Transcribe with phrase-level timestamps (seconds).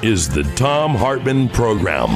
[0.00, 2.10] Is the Thom Hartmann Program.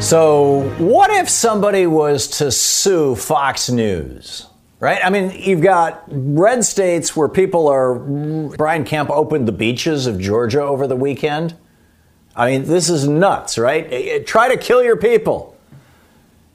[0.00, 4.46] So, what if somebody was to sue Fox News?
[4.78, 5.00] Right?
[5.04, 7.96] I mean, you've got red states where people are.
[7.96, 11.56] Brian Kemp opened the beaches of Georgia over the weekend.
[12.36, 14.24] I mean, this is nuts, right?
[14.24, 15.58] Try to kill your people.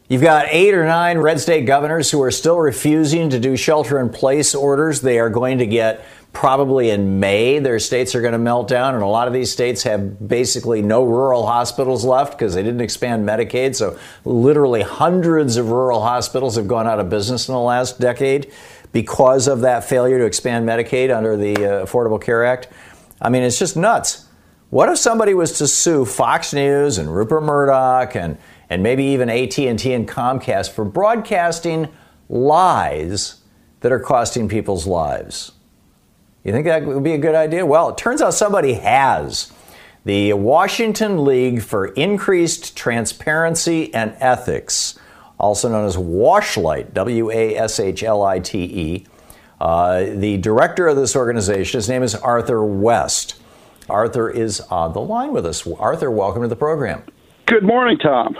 [0.07, 3.99] You've got eight or nine red state governors who are still refusing to do shelter
[3.99, 5.01] in place orders.
[5.01, 8.93] They are going to get probably in May, their states are going to melt down.
[8.93, 12.81] And a lot of these states have basically no rural hospitals left because they didn't
[12.81, 13.75] expand Medicaid.
[13.75, 18.51] So literally hundreds of rural hospitals have gone out of business in the last decade
[18.91, 22.67] because of that failure to expand Medicaid under the uh, Affordable Care Act.
[23.21, 24.27] I mean, it's just nuts.
[24.69, 28.37] What if somebody was to sue Fox News and Rupert Murdoch and,
[28.69, 31.87] and maybe even AT&T and Comcast for broadcasting
[32.27, 33.41] lies
[33.79, 35.53] that are costing people's lives?
[36.45, 37.65] You think that would be a good idea?
[37.65, 39.51] Well, it turns out somebody has.
[40.05, 44.99] The Washington League for Increased Transparency and Ethics,
[45.39, 49.05] also known as WASHLITE, W A S H L I T E.
[49.59, 53.41] Uh, the director of this organization, his name is Arthur West.
[53.89, 55.65] Arthur is on the line with us.
[55.65, 57.01] Arthur, welcome to the program.
[57.47, 58.37] Good morning, Thom.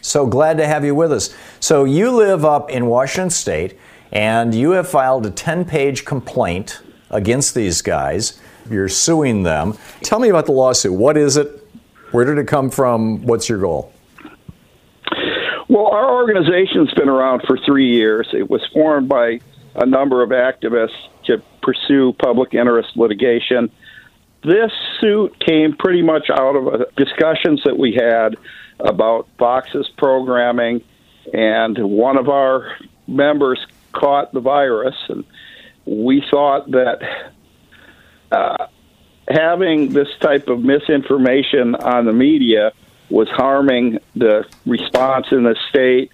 [0.00, 1.32] So glad to have you with us.
[1.60, 3.78] So, you live up in Washington State,
[4.10, 8.40] and you have filed a 10 page complaint against these guys.
[8.70, 9.76] You're suing them.
[10.02, 10.92] Tell me about the lawsuit.
[10.92, 11.66] What is it?
[12.12, 13.22] Where did it come from?
[13.26, 13.92] What's your goal?
[15.68, 18.28] Well, our organization's been around for three years.
[18.32, 19.40] It was formed by
[19.74, 23.70] a number of activists to pursue public interest litigation.
[24.44, 28.36] This suit came pretty much out of uh, discussions that we had
[28.78, 30.82] about Fox's programming,
[31.32, 32.76] and one of our
[33.06, 33.58] members
[33.92, 35.24] caught the virus, and
[35.86, 37.00] we thought that
[38.32, 38.66] uh,
[39.28, 42.72] having this type of misinformation on the media
[43.10, 46.10] was harming the response in the state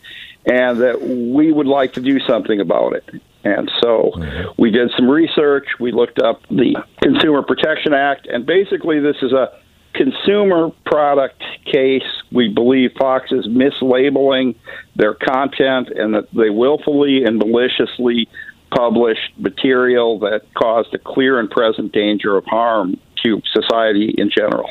[0.47, 3.05] and that we would like to do something about it.
[3.45, 4.51] And so mm-hmm.
[4.59, 5.67] we did some research.
[5.79, 9.49] We looked up the Consumer Protection Act, and basically, this is a
[9.95, 12.05] consumer product case.
[12.31, 14.57] We believe Fox is mislabeling
[14.95, 18.29] their content and that they willfully and maliciously
[18.75, 24.71] published material that caused a clear and present danger of harm to society in general.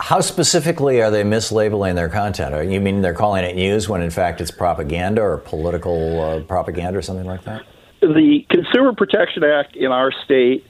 [0.00, 2.70] How specifically are they mislabeling their content?
[2.70, 6.98] You mean they're calling it news when in fact it's propaganda or political uh, propaganda
[6.98, 7.66] or something like that?
[8.00, 10.64] The Consumer Protection Act in our state,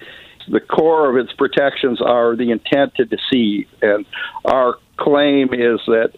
[0.48, 3.68] the core of its protections are the intent to deceive.
[3.82, 4.06] And
[4.46, 6.12] our claim is that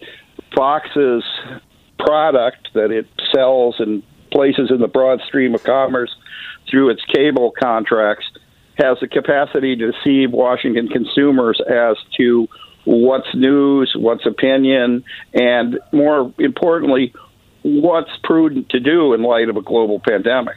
[0.55, 1.23] Fox's
[1.99, 6.15] product that it sells and places in the broad stream of commerce
[6.69, 8.25] through its cable contracts
[8.77, 12.47] has the capacity to deceive Washington consumers as to
[12.85, 17.13] what's news, what's opinion, and more importantly,
[17.63, 20.55] what's prudent to do in light of a global pandemic.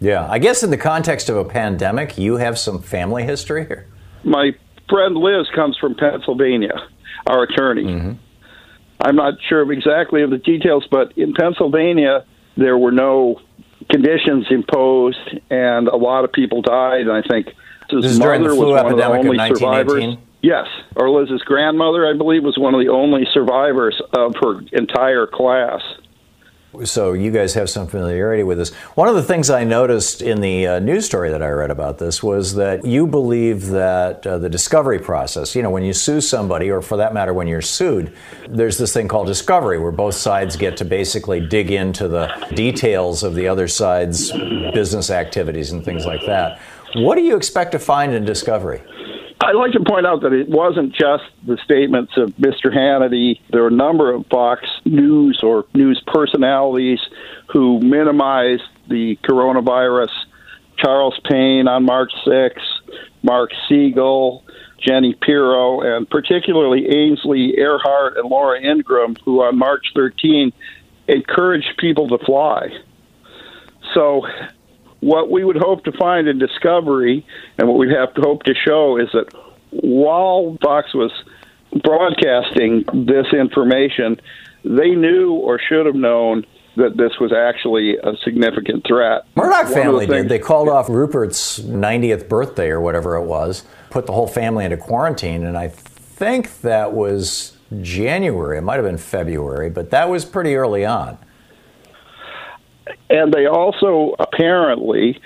[0.00, 3.86] Yeah, I guess in the context of a pandemic, you have some family history here.
[4.24, 4.52] My
[4.88, 6.74] friend Liz comes from Pennsylvania,
[7.26, 7.84] our attorney.
[7.84, 8.12] Mm-hmm.
[9.00, 12.24] I'm not sure exactly of the details, but in Pennsylvania,
[12.56, 13.40] there were no
[13.90, 17.02] conditions imposed, and a lot of people died.
[17.02, 17.54] And I think
[17.88, 20.16] his mother was one of the only of survivors.
[20.42, 20.66] Yes,
[20.96, 25.82] or Liz's grandmother, I believe, was one of the only survivors of her entire class.
[26.84, 28.72] So you guys have some familiarity with this.
[28.94, 31.98] One of the things I noticed in the uh, news story that I read about
[31.98, 36.22] this was that you believe that uh, the discovery process, you know, when you sue
[36.22, 38.14] somebody, or for that matter, when you're sued,
[38.48, 43.22] there's this thing called discovery where both sides get to basically dig into the details
[43.22, 44.32] of the other side's
[44.72, 46.58] business activities and things like that.
[46.94, 48.82] What do you expect to find in discovery?
[49.44, 52.72] I'd like to point out that it wasn't just the statements of Mr.
[52.72, 53.40] Hannity.
[53.50, 57.00] There were a number of Fox News or news personalities
[57.52, 60.10] who minimized the coronavirus.
[60.78, 62.60] Charles Payne on March 6,
[63.24, 64.44] Marc Siegel,
[64.78, 70.52] Jenny Pirro, and particularly Ainsley Earhardt and Laura Ingraham, who on March 13
[71.08, 72.68] encouraged people to fly.
[73.94, 74.22] So
[75.02, 77.26] what we would hope to find in Discovery
[77.58, 79.26] and what we'd have to hope to show is that
[79.70, 81.10] while Fox was
[81.82, 84.20] broadcasting this information,
[84.64, 86.46] they knew or should have known
[86.76, 89.22] that this was actually a significant threat.
[89.34, 90.28] Murdoch family the did.
[90.28, 94.76] They called off Rupert's 90th birthday or whatever it was, put the whole family into
[94.76, 98.58] quarantine, and I think that was January.
[98.58, 101.18] It might have been February, but that was pretty early on.
[103.12, 105.20] And they also apparently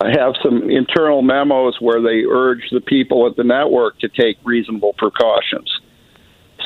[0.00, 4.94] have some internal memos where they urge the people at the network to take reasonable
[4.96, 5.80] precautions.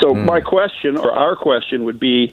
[0.01, 0.25] So, mm.
[0.25, 2.33] my question, or our question, would be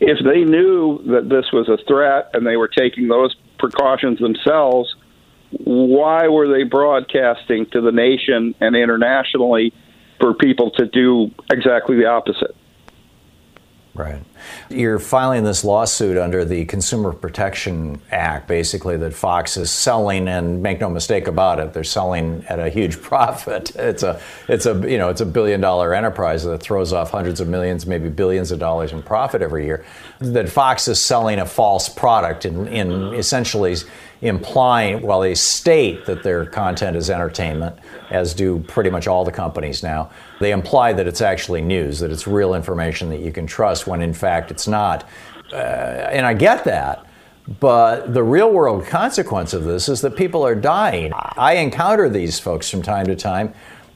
[0.00, 4.94] if they knew that this was a threat and they were taking those precautions themselves,
[5.50, 9.74] why were they broadcasting to the nation and internationally
[10.18, 12.56] for people to do exactly the opposite?
[13.94, 14.22] Right.
[14.68, 20.62] You're filing this lawsuit under the Consumer Protection Act, basically, that Fox is selling, and
[20.62, 23.74] make no mistake about it, they're selling at a huge profit.
[23.76, 27.40] It's a, it's a, you know, it's a billion dollar enterprise that throws off hundreds
[27.40, 29.84] of millions, maybe billions of dollars in profit every year.
[30.20, 33.76] That Fox is selling a false product in, in essentially
[34.22, 37.76] implying, well, they state that their content is entertainment,
[38.10, 40.10] as do pretty much all the companies now.
[40.38, 44.00] They imply that it's actually news, that it's real information that you can trust, when
[44.00, 45.08] in fact it's not.
[45.52, 47.06] Uh, and I get that.
[47.60, 51.12] But the real world consequence of this is that people are dying.
[51.14, 53.52] I encounter these folks from time to time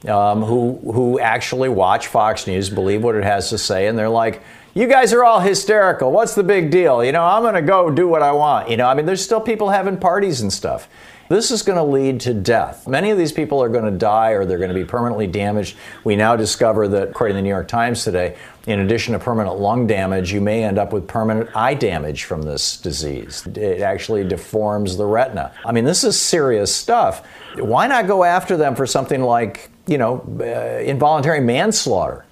[0.07, 4.09] um, who, who actually watch Fox News, believe what it has to say, and they're
[4.09, 4.43] like,
[4.73, 6.11] you guys are all hysterical.
[6.11, 7.03] What's the big deal?
[7.03, 8.69] You know, I'm going to go do what I want.
[8.69, 10.87] You know, I mean, there's still people having parties and stuff.
[11.29, 12.87] This is going to lead to death.
[12.87, 15.75] Many of these people are going to die or they're going to be permanently damaged.
[16.03, 18.37] We now discover that, according to the New York Times today,
[18.67, 22.41] in addition to permanent lung damage, you may end up with permanent eye damage from
[22.41, 23.47] this disease.
[23.47, 25.53] It actually deforms the retina.
[25.65, 27.25] I mean, this is serious stuff.
[27.55, 32.25] Why not go after them for something like, you know, uh, involuntary manslaughter?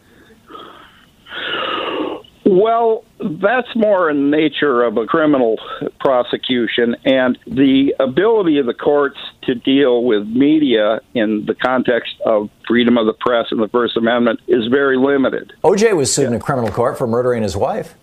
[2.55, 5.57] Well, that's more in nature of a criminal
[5.99, 12.49] prosecution, and the ability of the courts to deal with media in the context of
[12.65, 15.51] freedom of the press and the First Amendment is very limited.
[15.65, 16.27] OJ was sued yeah.
[16.29, 17.93] in a criminal court for murdering his wife.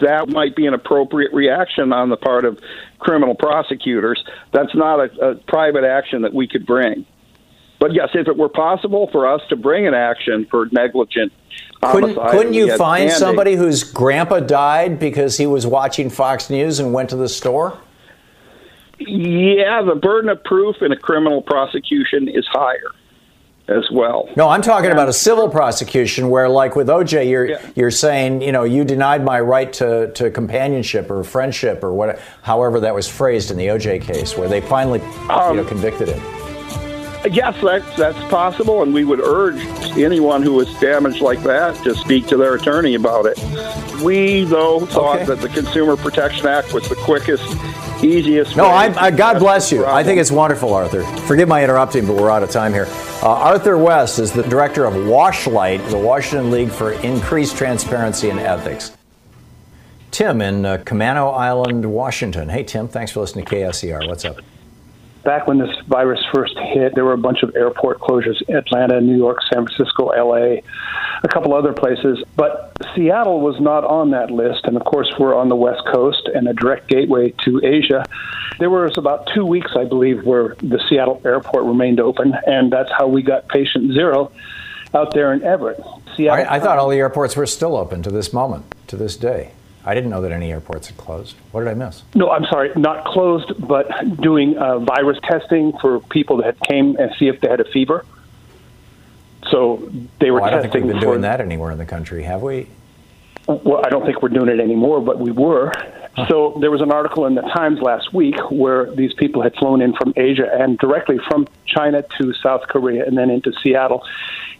[0.00, 2.58] That might be an appropriate reaction on the part of
[2.98, 4.22] criminal prosecutors.
[4.52, 7.06] That's not a, a private action that we could bring.
[7.82, 11.32] But yes, if it were possible for us to bring an action for negligent
[11.82, 13.18] couldn't, couldn't you find standing.
[13.18, 17.76] somebody whose grandpa died because he was watching Fox News and went to the store?
[19.00, 22.92] Yeah, the burden of proof in a criminal prosecution is higher
[23.66, 24.28] as well.
[24.36, 27.70] No, I'm talking and, about a civil prosecution where, like with OJ, you're yeah.
[27.74, 32.20] you're saying, you know, you denied my right to, to companionship or friendship or what,
[32.42, 36.10] however that was phrased in the OJ case, where they finally, um, you know, convicted
[36.10, 36.41] him.
[37.30, 39.60] Yes, that's that's possible, and we would urge
[39.96, 43.38] anyone who was damaged like that to speak to their attorney about it.
[44.02, 45.26] We, though, thought okay.
[45.26, 47.44] that the Consumer Protection Act was the quickest,
[48.02, 48.56] easiest.
[48.56, 49.86] No, I, I, God bless you.
[49.86, 51.04] I think it's wonderful, Arthur.
[51.22, 52.86] Forgive my interrupting, but we're out of time here.
[53.22, 58.40] Uh, Arthur West is the director of WASHLITE, the Washington League for Increased Transparency and
[58.40, 58.96] Ethics.
[60.10, 62.48] Tim in uh, Camano Island, Washington.
[62.48, 64.08] Hey, Tim, thanks for listening to KSER.
[64.08, 64.40] What's up?
[65.24, 69.16] Back when this virus first hit, there were a bunch of airport closures Atlanta, New
[69.16, 70.60] York, San Francisco, LA,
[71.22, 72.22] a couple other places.
[72.36, 74.64] But Seattle was not on that list.
[74.64, 78.04] And of course, we're on the West Coast and a direct gateway to Asia.
[78.58, 82.34] There was about two weeks, I believe, where the Seattle airport remained open.
[82.46, 84.32] And that's how we got patient zero
[84.94, 85.80] out there in Everett.
[86.16, 89.16] Seattle, I, I thought all the airports were still open to this moment, to this
[89.16, 89.52] day.
[89.84, 91.36] I didn't know that any airports had closed.
[91.50, 92.02] What did I miss?
[92.14, 97.12] No, I'm sorry, not closed, but doing uh, virus testing for people that came and
[97.18, 98.04] see if they had a fever.
[99.50, 101.84] So they were oh, I don't think we've been for, doing that anywhere in the
[101.84, 102.68] country, have we?
[103.48, 105.72] Well, I don't think we're doing it anymore, but we were.
[106.28, 109.80] So there was an article in the Times last week where these people had flown
[109.80, 114.04] in from Asia and directly from China to South Korea and then into Seattle.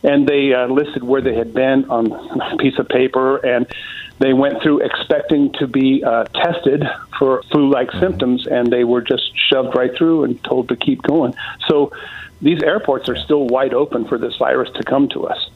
[0.02, 2.10] And they uh, listed where they had been on
[2.40, 3.66] a piece of paper and
[4.22, 6.84] they went through expecting to be uh, tested
[7.18, 8.00] for flu like mm-hmm.
[8.00, 11.34] symptoms and they were just shoved right through and told to keep going.
[11.68, 11.92] So
[12.40, 15.50] these airports are still wide open for this virus to come to us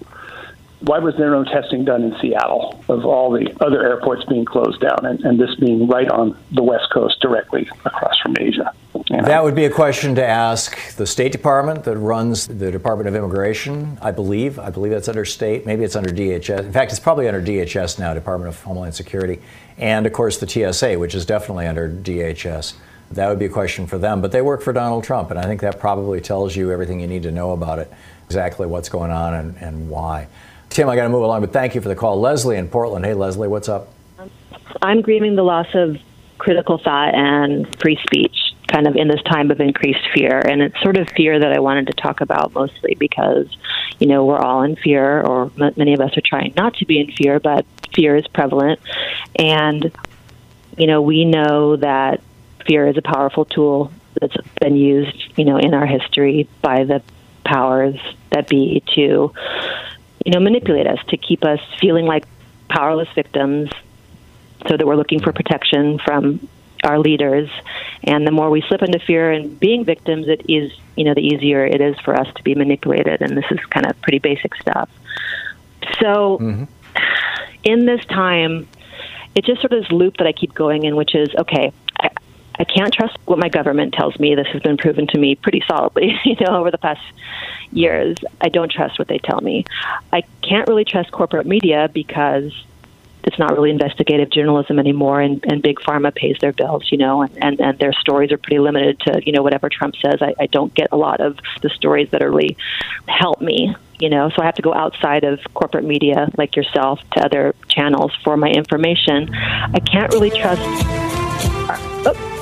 [0.81, 4.81] why was there no testing done in Seattle of all the other airports being closed
[4.81, 8.73] down and, and this being right on the West Coast directly across from Asia?
[9.11, 9.23] You know?
[9.23, 13.15] That would be a question to ask the State Department that runs the Department of
[13.15, 14.59] Immigration, I believe.
[14.59, 15.65] I believe that's under state.
[15.65, 16.61] Maybe it's under DHS.
[16.61, 19.41] In fact, it's probably under DHS now, Department of Homeland Security.
[19.79, 22.75] And of course, the TSA, which is definitely under DHS.
[23.13, 24.21] That would be a question for them.
[24.21, 27.07] But they work for Donald Trump, and I think that probably tells you everything you
[27.07, 27.93] need to know about it,
[28.25, 30.27] exactly what's going on and, and why.
[30.69, 32.21] Tim, I got to move along, but thank you for the call.
[32.21, 33.05] Leslie in Portland.
[33.05, 33.93] Hey, Leslie, what's up?
[34.83, 35.97] I'm grieving the loss of
[36.39, 38.37] critical thought and free speech
[38.69, 40.39] kind of in this time of increased fear.
[40.41, 43.49] And it's sort of fear that I wanted to talk about mostly because,
[43.99, 47.01] you know, we're all in fear, or many of us are trying not to be
[47.01, 48.81] in fear, but fear is prevalent.
[49.39, 49.93] And,
[50.77, 52.21] you know, we know that
[52.67, 57.03] fear is a powerful tool that's been used, you know, in our history by the
[57.45, 57.97] powers
[58.31, 59.33] that be to
[60.27, 62.25] you know, manipulate us to keep us feeling like
[62.69, 63.71] powerless victims
[64.67, 66.49] so that we're looking for protection from
[66.87, 67.51] our leaders.
[68.05, 71.21] And the more we slip into fear and being victims, it is, you know, the
[71.21, 73.21] easier it is for us to be manipulated.
[73.23, 74.89] And this is kind of pretty basic stuff.
[76.01, 76.65] So mm-hmm.
[77.65, 78.69] in this time,
[79.35, 82.11] it's just sort of this loop that I keep going in, which is okay, I,
[82.59, 84.35] I can't trust what my government tells me.
[84.35, 87.03] This has been proven to me pretty solidly, you know, over the past
[87.71, 88.17] years.
[88.41, 89.65] I don't trust what they tell me.
[90.13, 92.53] I can't really trust corporate media because
[93.27, 97.23] it's not really investigative journalism anymore and, and big pharma pays their bills you know
[97.23, 100.35] and, and, and their stories are pretty limited to you know whatever trump says I,
[100.39, 102.57] I don't get a lot of the stories that really
[103.07, 107.01] help me you know so i have to go outside of corporate media like yourself
[107.13, 110.63] to other channels for my information i can't really trust
[112.07, 112.33] oh.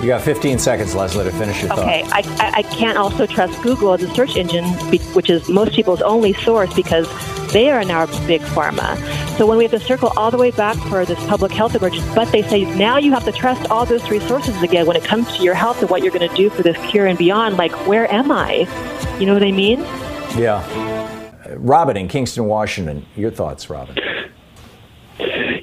[0.00, 2.02] You got 15 seconds, Leslie, to finish your okay.
[2.04, 2.26] thought.
[2.26, 4.64] Okay, I, I can't also trust Google as a search engine,
[5.14, 7.08] which is most people's only source because
[7.52, 8.96] they are now big pharma.
[9.38, 12.06] So when we have to circle all the way back for this public health emergency,
[12.14, 15.36] but they say now you have to trust all those resources again when it comes
[15.36, 17.56] to your health and what you're going to do for this cure and beyond.
[17.56, 18.66] Like, where am I?
[19.18, 19.80] You know what I mean?
[20.36, 20.62] Yeah.
[21.56, 23.06] Robin in Kingston, Washington.
[23.16, 23.96] Your thoughts, Robin?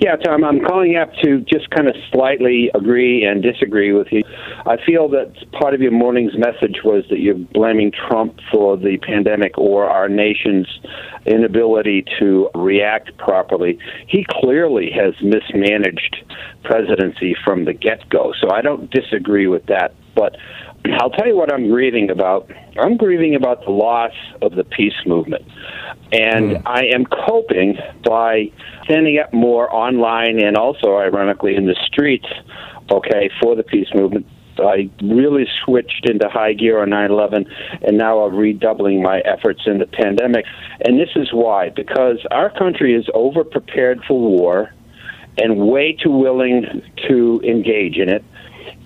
[0.02, 4.24] Yeah, Thom, I'm calling up to just kind of slightly agree and disagree with you.
[4.66, 8.98] I feel that part of your morning's message was that you're blaming Trump for the
[8.98, 10.68] pandemic or our nation's
[11.28, 13.78] inability to react properly.
[14.08, 16.26] He clearly has mismanaged
[16.64, 19.94] presidency from the get go, so I don't disagree with that.
[20.16, 20.36] But
[20.86, 22.50] I'll tell you what I'm grieving about.
[22.80, 25.44] I'm grieving about the loss of the peace movement.
[26.12, 26.62] And mm.
[26.66, 28.52] I am coping by
[28.84, 32.28] standing up more online and also, ironically, in the streets,
[32.92, 34.26] okay, for the peace movement.
[34.60, 37.46] I really switched into high gear on 9 11,
[37.82, 40.46] and now I'm redoubling my efforts in the pandemic.
[40.86, 44.74] And this is why because our country is over prepared for war
[45.38, 48.24] and way too willing to engage in it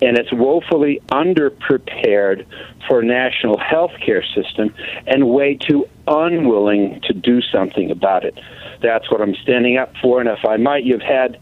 [0.01, 2.45] and it's woefully underprepared
[2.87, 4.73] for a national health care system
[5.07, 8.37] and way too unwilling to do something about it.
[8.81, 10.19] That's what I'm standing up for.
[10.19, 11.39] And if I might, you've had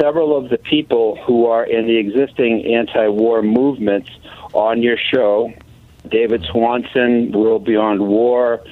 [0.00, 4.10] several of the people who are in the existing anti war movements
[4.52, 5.52] on your show
[6.08, 8.62] David Swanson, World Beyond War,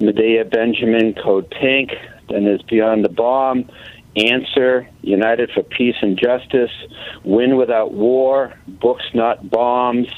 [0.00, 1.90] Medea Benjamin, Code Pink,
[2.28, 3.68] then there's Beyond the Bomb.
[4.16, 6.70] Answer, United for Peace and Justice,
[7.24, 10.08] Win Without War, Books Not Bombs.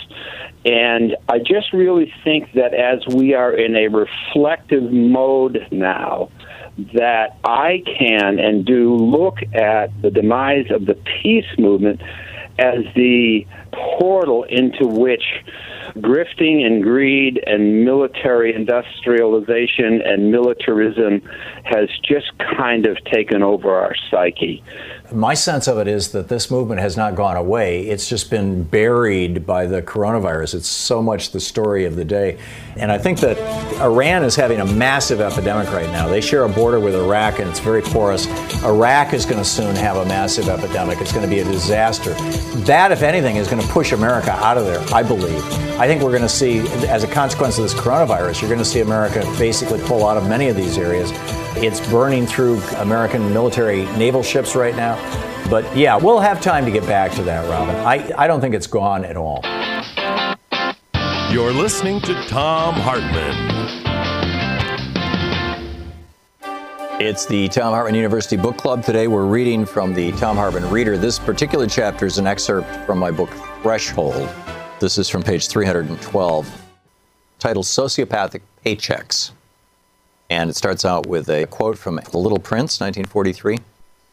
[0.64, 6.30] And I just really think that as we are in a reflective mode now,
[6.92, 12.02] that I can and do look at the demise of the peace movement
[12.58, 15.24] as the portal into which
[15.98, 21.22] grifting and greed and military industrialization and militarism
[21.64, 24.62] has just kind of taken over our psyche.
[25.12, 27.86] My sense of it is that this movement has not gone away.
[27.86, 30.56] It's just been buried by the coronavirus.
[30.56, 32.38] It's so much the story of the day.
[32.76, 33.38] And I think that
[33.80, 36.08] Iran is having a massive epidemic right now.
[36.08, 38.26] They share a border with Iraq and it's very porous.
[38.64, 41.00] Iraq is going to soon have a massive epidemic.
[41.00, 42.14] It's going to be a disaster.
[42.64, 45.44] That, if anything, is going to push America out of there, I believe.
[45.78, 48.64] I think we're going to see, as a consequence of this coronavirus, you're going to
[48.64, 51.10] see America basically pull out of many of these areas.
[51.58, 54.95] It's burning through American military naval ships right now.
[55.48, 57.76] But yeah, we'll have time to get back to that, Robin.
[57.76, 59.40] I, I don't think it's gone at all.
[61.30, 63.56] You're listening to Thom Hartmann.
[66.98, 68.82] It's the Thom Hartmann University Book Club.
[68.82, 70.96] Today we're reading from the Thom Hartmann Reader.
[70.96, 73.28] This particular chapter is an excerpt from my book
[73.62, 74.28] Threshold.
[74.80, 76.62] This is from page 312,
[77.38, 79.32] titled Sociopathic Paychecks.
[80.30, 83.58] And it starts out with a quote from The Little Prince, 1943.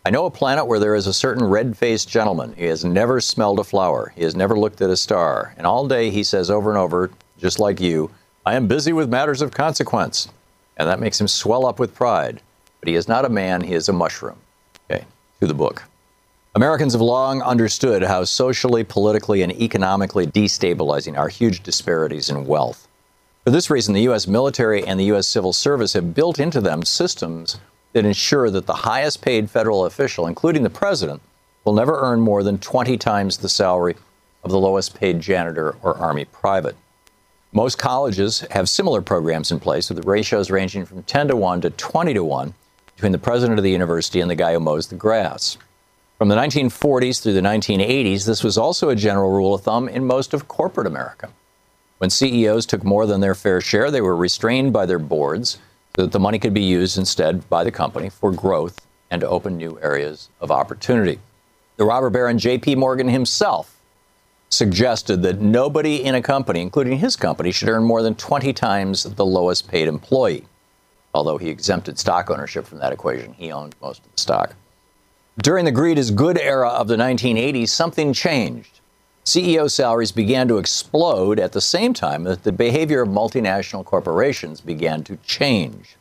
[0.06, 2.54] I know a planet where there is a certain red faced gentleman.
[2.58, 4.12] He has never smelled a flower.
[4.18, 5.54] He has never looked at a star.
[5.58, 8.12] And all day he says over and over, just like you,
[8.46, 10.28] I am busy with matters of consequence.
[10.76, 12.42] And that makes him swell up with pride.
[12.82, 14.36] But he is not a man, he is a mushroom.
[14.92, 15.06] Okay,
[15.40, 15.84] to the book.
[16.54, 22.90] Americans have long understood how socially, politically, and economically destabilizing are huge disparities in wealth.
[23.46, 24.28] For this reason, the U.S.
[24.28, 25.28] military and the U.S.
[25.28, 27.58] civil service have built into them systems
[27.94, 31.22] that ensure that the highest paid federal official, including the president,
[31.64, 33.96] will never earn more than 20 times the salary
[34.44, 36.76] of the lowest paid janitor or Army private.
[37.54, 41.70] Most colleges have similar programs in place with ratios ranging from 10 to 1 to
[41.70, 42.54] 20 to 1
[42.96, 45.58] between the president of the university and the guy who mows the grass.
[46.18, 50.06] From the 1940s through the 1980s, this was also a general rule of thumb in
[50.06, 51.30] most of corporate America.
[52.00, 55.60] When CEOs took more than their fair share, they were restrained by their boards
[55.94, 59.58] that the money could be used instead by the company for growth and to open
[59.58, 61.20] new areas of opportunity.
[61.78, 62.76] The robber baron J.P.
[62.76, 63.80] Morgan himself
[64.50, 69.04] suggested that nobody in a company, including his company, should earn more than 20 times
[69.04, 70.46] the lowest paid employee.
[71.14, 74.56] Although he exempted stock ownership from that equation, he owned most of the stock.
[75.40, 78.80] During the greed is good era of the 1980s, something changed.
[79.26, 84.60] CEO salaries began to explode at the same time that the behavior of multinational corporations
[84.60, 85.96] began to change.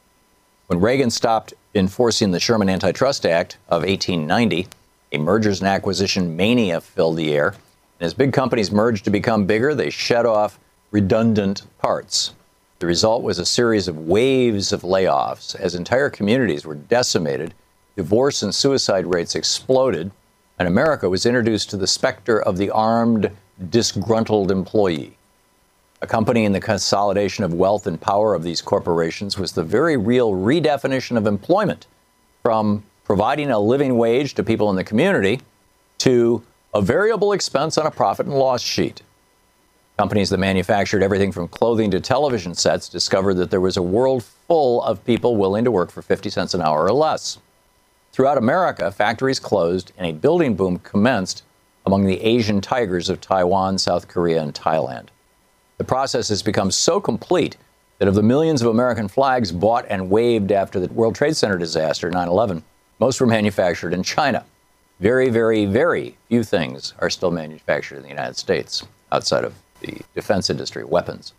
[0.66, 4.66] When Reagan stopped enforcing the Sherman Antitrust Act of 1890,
[5.12, 7.48] a mergers and acquisition mania filled the air.
[8.00, 10.58] And as big companies merged to become bigger, they shed off
[10.90, 12.34] redundant parts.
[12.80, 17.54] The result was a series of waves of layoffs as entire communities were decimated,
[17.94, 20.11] divorce and suicide rates exploded,
[20.62, 23.33] and America was introduced to the specter of the armed,
[23.68, 25.18] disgruntled employee.
[26.01, 31.16] Accompanying the consolidation of wealth and power of these corporations was the very real redefinition
[31.16, 31.88] of employment
[32.44, 35.40] from providing a living wage to people in the community
[35.98, 39.03] to a variable expense on a profit and loss sheet.
[39.98, 44.22] Companies that manufactured everything from clothing to television sets discovered that there was a world
[44.22, 47.38] full of people willing to work for 50 cents an hour or less.
[48.12, 51.44] Throughout America, factories closed and a building boom commenced
[51.87, 55.09] among the Asian tigers of Taiwan, South Korea, and Thailand.
[55.79, 57.57] The process has become so complete
[57.98, 61.57] that of the millions of American flags bought and waved after the World Trade Center
[61.57, 62.62] disaster, 9 11,
[62.98, 64.44] most were manufactured in China.
[65.01, 70.03] Very, very, very few things are still manufactured in the United States outside of the
[70.14, 71.33] defense industry, weapons.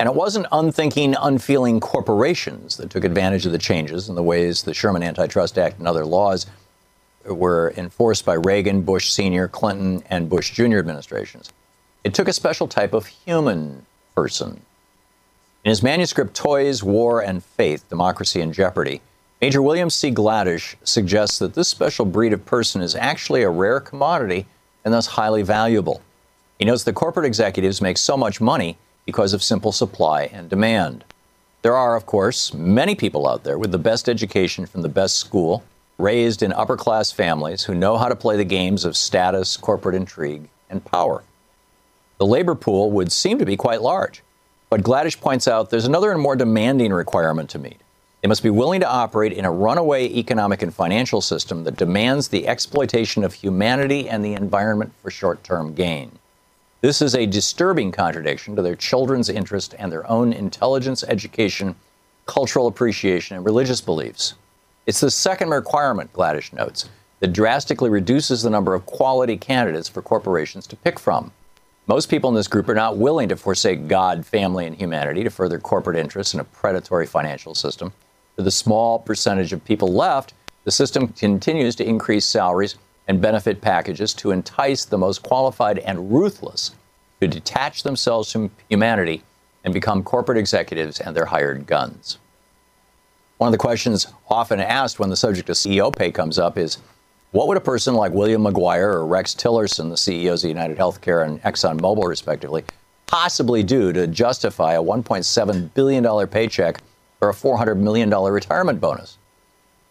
[0.00, 4.62] And it wasn't unthinking, unfeeling corporations that took advantage of the changes in the ways
[4.62, 6.46] the Sherman Antitrust Act and other laws
[7.24, 10.78] were enforced by Reagan, Bush Sr., Clinton, and Bush Jr.
[10.78, 11.52] administrations.
[12.04, 13.84] It took a special type of human
[14.14, 14.60] person.
[15.64, 19.00] In his manuscript, Toys, War, and Faith Democracy in Jeopardy,
[19.40, 20.10] Major William C.
[20.10, 24.46] Gladish suggests that this special breed of person is actually a rare commodity
[24.84, 26.02] and thus highly valuable.
[26.58, 28.78] He notes that corporate executives make so much money
[29.08, 31.02] because of simple supply and demand.
[31.62, 35.16] There are, of course, many people out there with the best education from the best
[35.16, 35.64] school,
[35.96, 39.94] raised in upper class families who know how to play the games of status, corporate
[39.94, 41.22] intrigue, and power.
[42.18, 44.22] The labor pool would seem to be quite large,
[44.68, 47.80] but Gladish points out there's another and more demanding requirement to meet.
[48.20, 52.28] They must be willing to operate in a runaway economic and financial system that demands
[52.28, 56.18] the exploitation of humanity and the environment for short term gain.
[56.80, 61.74] This is a disturbing contradiction to their children's interest and their own intelligence, education,
[62.26, 64.34] cultural appreciation, and religious beliefs.
[64.86, 66.88] It's the second requirement, Gladish notes,
[67.18, 71.32] that drastically reduces the number of quality candidates for corporations to pick from.
[71.88, 75.30] Most people in this group are not willing to forsake God, family, and humanity to
[75.30, 77.92] further corporate interests in a predatory financial system.
[78.36, 82.76] For the small percentage of people left, the system continues to increase salaries
[83.08, 86.72] and benefit packages to entice the most qualified and ruthless
[87.20, 89.22] to detach themselves from humanity
[89.64, 92.18] and become corporate executives and their hired guns.
[93.38, 96.78] One of the questions often asked when the subject of CEO pay comes up is
[97.30, 101.26] what would a person like William McGuire or Rex Tillerson, the CEOs of United Healthcare
[101.26, 102.64] and ExxonMobil, respectively,
[103.06, 106.80] possibly do to justify a $1.7 billion paycheck
[107.20, 109.18] or a $400 million retirement bonus?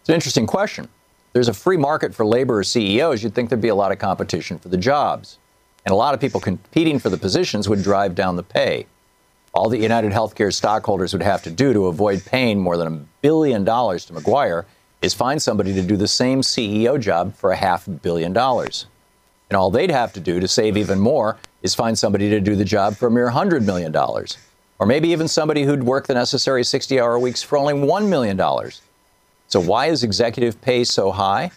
[0.01, 0.89] It's an interesting question.
[1.37, 3.99] There's a free market for labor or CEOs, you'd think there'd be a lot of
[3.99, 5.37] competition for the jobs.
[5.85, 8.87] And a lot of people competing for the positions would drive down the pay.
[9.53, 13.05] All that United Healthcare stockholders would have to do to avoid paying more than a
[13.21, 14.65] billion dollars to McGuire
[15.03, 18.87] is find somebody to do the same CEO job for a half billion dollars.
[19.51, 22.55] And all they'd have to do to save even more is find somebody to do
[22.55, 23.95] the job for a mere $100 million.
[23.95, 28.39] Or maybe even somebody who'd work the necessary 60 hour weeks for only $1 million.
[29.49, 31.51] So, why is executive pay so high?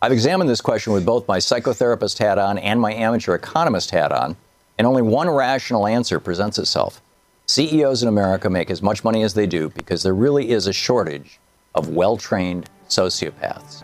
[0.00, 4.12] I've examined this question with both my psychotherapist hat on and my amateur economist hat
[4.12, 4.36] on,
[4.78, 7.02] and only one rational answer presents itself.
[7.46, 10.72] CEOs in America make as much money as they do because there really is a
[10.72, 11.38] shortage
[11.74, 13.82] of well trained sociopaths.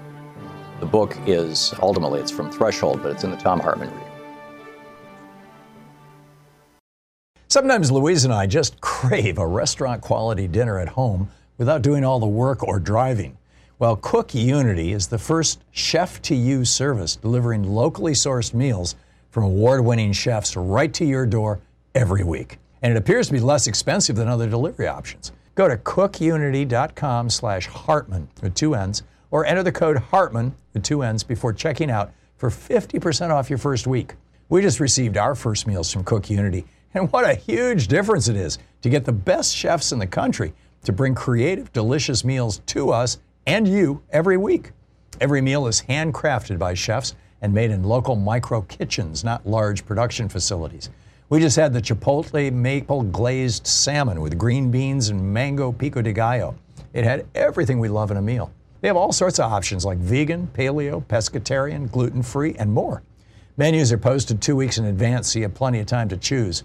[0.81, 4.11] The book is ultimately it's from Threshold, but it's in the Thom Hartmann read.
[7.49, 12.21] Sometimes Louise and I just crave a restaurant quality dinner at home without doing all
[12.21, 13.37] the work or driving.
[13.79, 18.95] Well, Cook Unity is the first chef to you service delivering locally sourced meals
[19.31, 21.61] from award winning chefs right to your door
[21.95, 22.59] every week.
[22.83, 25.33] And it appears to be less expensive than other delivery options.
[25.55, 31.03] Go to cookunity.com slash Hartmann with two N's or enter the code Hartmann with two
[31.03, 34.15] N's before checking out for 50% off your first week.
[34.49, 38.37] We just received our first meals from Cook Unity, and what a huge difference it
[38.37, 40.53] is to get the best chefs in the country
[40.85, 44.73] to bring creative, delicious meals to us and you every week.
[45.21, 50.29] Every meal is handcrafted by chefs and made in local micro kitchens, not large production
[50.29, 50.91] facilities.
[51.29, 56.13] We just had the Chipotle maple glazed salmon with green beans and mango pico de
[56.13, 56.55] gallo.
[56.93, 58.53] It had everything we love in a meal.
[58.81, 63.03] They have all sorts of options like vegan, paleo, pescatarian, gluten free, and more.
[63.57, 66.65] Menus are posted two weeks in advance, so you have plenty of time to choose.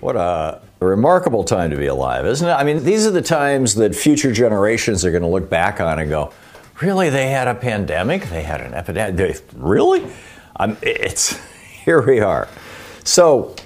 [0.00, 2.52] What a remarkable time to be alive, isn't it?
[2.52, 5.98] I mean, these are the times that future generations are going to look back on
[5.98, 6.32] and go,
[6.80, 8.22] really, they had a pandemic?
[8.26, 9.42] They had an epidemic?
[9.56, 10.06] Really?
[10.82, 11.40] It's
[11.84, 12.48] here we are.
[13.04, 13.56] So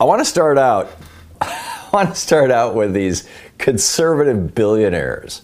[0.00, 0.90] I want to start out.
[1.40, 5.42] I want to start out with these conservative billionaires.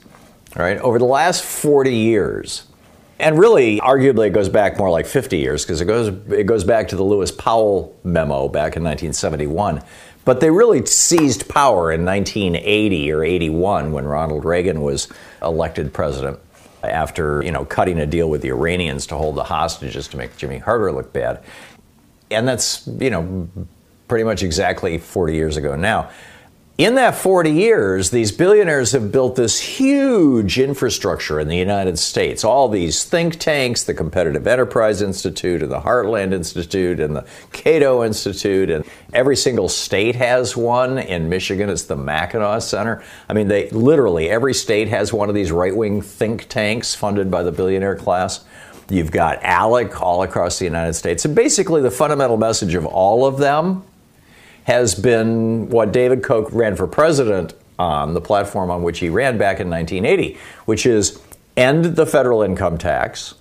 [0.57, 2.67] Right over the last 40 years,
[3.19, 6.65] And really, arguably, it goes back more like 50 years because it goes, it goes
[6.65, 9.83] back to the Lewis Powell memo back in 1971.
[10.27, 15.09] But they really seized power in 1980 or 81 when Ronald Reagan was
[15.41, 16.39] elected president
[16.83, 20.37] after, you know, cutting a deal with the Iranians to hold the hostages to make
[20.37, 21.43] Jimmy Carter look bad.
[22.31, 23.49] And that's, you know,
[24.09, 26.11] pretty much exactly 40 years ago now.
[26.79, 32.45] In that 40 years, these billionaires have built this huge infrastructure in the United States.
[32.45, 38.05] All these think tanks, the Competitive Enterprise Institute and the Heartland Institute and the Cato
[38.05, 38.85] Institute, and
[39.15, 40.99] every single state has one.
[40.99, 43.03] In Michigan, it's the Mackinac Center.
[43.27, 47.31] I mean, they literally, every state has one of these right wing think tanks funded
[47.31, 48.45] by the billionaire class.
[48.91, 51.25] You've got ALEC all across the United States.
[51.25, 53.83] And basically, the fundamental message of all of them
[54.67, 59.39] has been what David Koch ran for president on, the platform on which he ran
[59.39, 61.21] back in 1980, which is
[61.57, 63.35] end the federal income tax,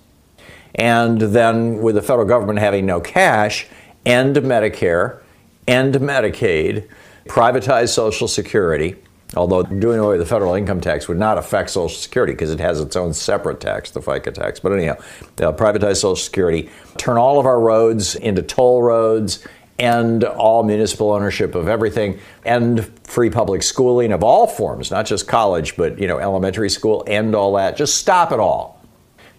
[0.75, 3.65] and then with the federal government having no cash,
[4.05, 5.19] end Medicare,
[5.67, 6.87] end Medicaid,
[7.25, 8.95] privatize Social Security.
[9.35, 12.59] Although doing away with the federal income tax would not affect Social Security because it
[12.59, 14.59] has its own separate tax, the FICA tax.
[14.59, 14.97] But anyhow,
[15.39, 19.43] uh, privatize Social Security, turn all of our roads into toll roads,
[19.77, 25.27] end all municipal ownership of everything, end free public schooling of all forms, not just
[25.27, 27.75] college, but you know, elementary school, end all that.
[27.75, 28.81] Just stop it all.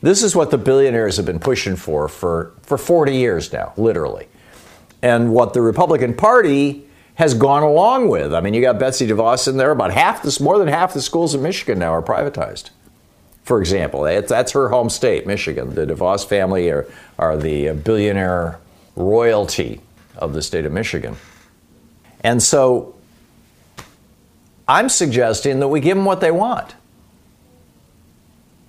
[0.02, 4.28] This is what the billionaires have been pushing for for, for 40 years now, literally.
[5.02, 8.34] And what the Republican Party has gone along with.
[8.34, 9.70] I mean, you got Betsy DeVos in there.
[9.70, 12.70] About half this, more than half the schools in Michigan now are privatized.
[13.42, 15.74] For example, that's her home state, Michigan.
[15.74, 16.86] The DeVos family are,
[17.18, 18.58] are the billionaire
[18.96, 19.80] royalty
[20.18, 21.16] of the state of Michigan.
[22.20, 22.94] And so
[24.68, 26.74] I'm suggesting that we give them what they want.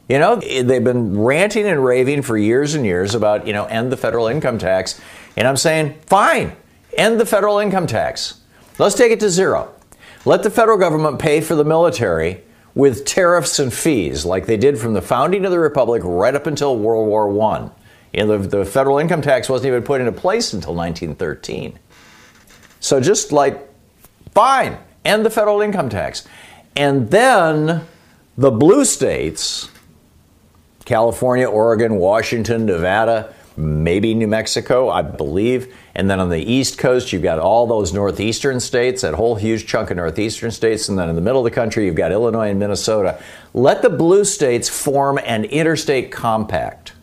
[0.10, 3.92] You know, they've been ranting and raving for years and years about, you know, end
[3.92, 5.00] the federal income tax.
[5.36, 6.56] And I'm saying, fine,
[6.94, 8.40] end the federal income tax.
[8.80, 9.74] Let's take it to zero.
[10.24, 12.42] Let the federal government pay for the military
[12.74, 16.48] with tariffs and fees like they did from the founding of the republic right up
[16.48, 17.70] until World War I.
[18.14, 21.78] The, the federal income tax wasn't even put into place until 1913.
[22.80, 23.70] So just like,
[24.34, 26.28] fine, end the federal income tax.
[26.76, 27.86] And then
[28.38, 29.70] the blue states,
[30.86, 35.76] California, Oregon, Washington, Nevada, maybe New Mexico, I believe.
[35.96, 39.66] And then on the East Coast, you've got all those northeastern states, that whole huge
[39.66, 40.88] chunk of northeastern states.
[40.88, 43.20] And then in the middle of the country, you've got Illinois and Minnesota.
[43.54, 46.94] Let the blue states form an interstate compact.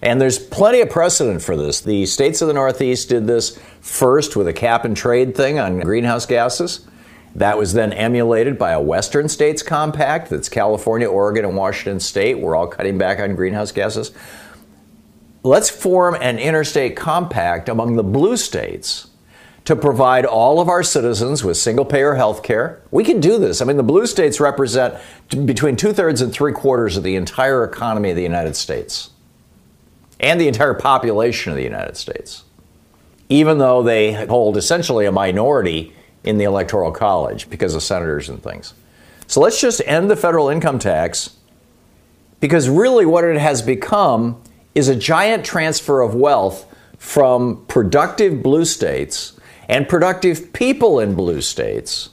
[0.00, 1.80] And there's plenty of precedent for this.
[1.80, 5.80] The states of the Northeast did this first with a cap and trade thing on
[5.80, 6.86] greenhouse gases.
[7.34, 12.38] That was then emulated by a Western states compact that's California, Oregon, and Washington state.
[12.38, 14.12] We're all cutting back on greenhouse gases.
[15.42, 19.08] Let's form an interstate compact among the blue states
[19.64, 22.82] to provide all of our citizens with single payer health care.
[22.90, 23.60] We can do this.
[23.60, 24.94] I mean, the blue states represent
[25.28, 29.10] between two thirds and three quarters of the entire economy of the United States
[30.20, 32.44] and the entire population of the United States,
[33.28, 35.92] even though they hold essentially a minority
[36.24, 38.74] in the Electoral College because of senators and things.
[39.26, 41.36] So let's just end the federal income tax
[42.40, 44.42] because really what it has become
[44.74, 46.66] is a giant transfer of wealth
[46.98, 52.10] from productive blue states and productive people in blue states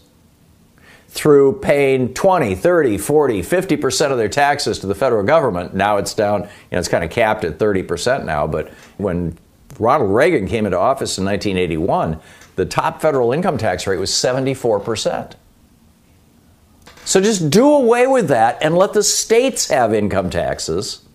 [1.15, 5.73] through paying 20, 30, 40, 50% of their taxes to the federal government.
[5.73, 9.37] Now it's down, you know, it's kind of capped at 30% now, but when
[9.79, 12.19] Ronald Reagan came into office in 1981,
[12.57, 15.35] the top federal income tax rate was 74%.
[17.05, 21.05] So just do away with that and let the states have income taxes.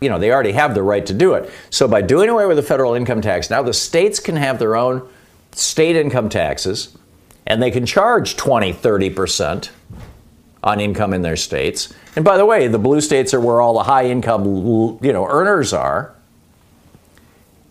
[0.00, 1.52] You know, they already have the right to do it.
[1.70, 4.74] So by doing away with the federal income tax, now the states can have their
[4.74, 5.08] own
[5.52, 6.96] state income taxes
[7.50, 9.70] and they can charge 20, 30%
[10.62, 11.92] on income in their states.
[12.14, 14.44] And by the way, the blue states are where all the high income
[15.02, 16.14] you know, earners are.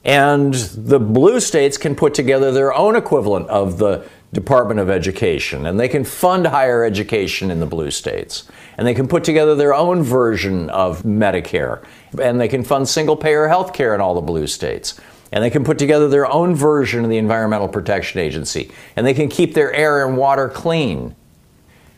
[0.04, 5.66] And the blue states can put together their own equivalent of the Department of Education,
[5.66, 8.50] and they can fund higher education in the blue states.
[8.78, 11.86] And they can put together their own version of Medicare,
[12.22, 15.00] and they can fund single payer health care in all the blue states
[15.32, 19.14] and they can put together their own version of the Environmental Protection Agency, and they
[19.14, 21.16] can keep their air and water clean.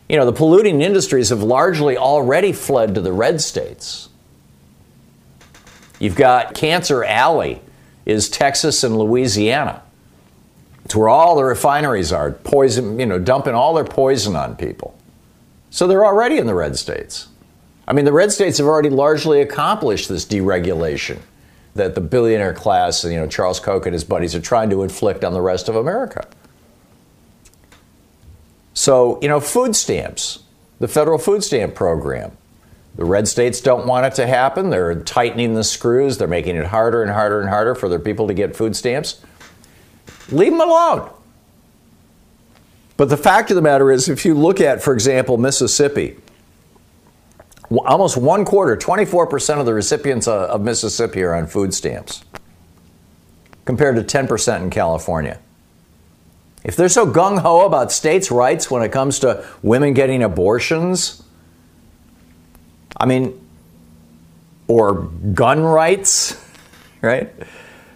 [0.08, 4.10] You know, the polluting industries have largely already fled to the red states.
[5.98, 7.62] You've got Cancer Alley,
[8.04, 9.82] is Texas and Louisiana.
[10.84, 14.98] It's where all the refineries are, poison, you know, dumping all their poison on people.
[15.70, 17.28] So they're already in the red states.
[17.86, 21.20] I mean, the red states have already largely accomplished this deregulation
[21.74, 25.24] that the billionaire class, you know, Charles Koch and his buddies are trying to inflict
[25.24, 26.26] on the rest of America.
[28.74, 30.40] So, you know, food stamps,
[30.80, 32.32] the federal food stamp program.
[32.94, 34.68] The red states don't want it to happen.
[34.68, 36.18] They're tightening the screws.
[36.18, 39.22] They're making it harder and harder and harder for their people to get food stamps.
[40.30, 41.10] Leave them alone.
[42.98, 46.18] But the fact of the matter is, if you look at, for example, Mississippi,
[47.78, 52.24] almost one quarter, 24% of the recipients uh, of Mississippi are on food stamps,
[53.64, 55.38] compared to 10% in California.
[56.64, 61.22] If they're so gung ho about states' rights when it comes to women getting abortions,
[62.96, 63.38] I mean,
[64.68, 66.40] or gun rights,
[67.02, 67.32] right?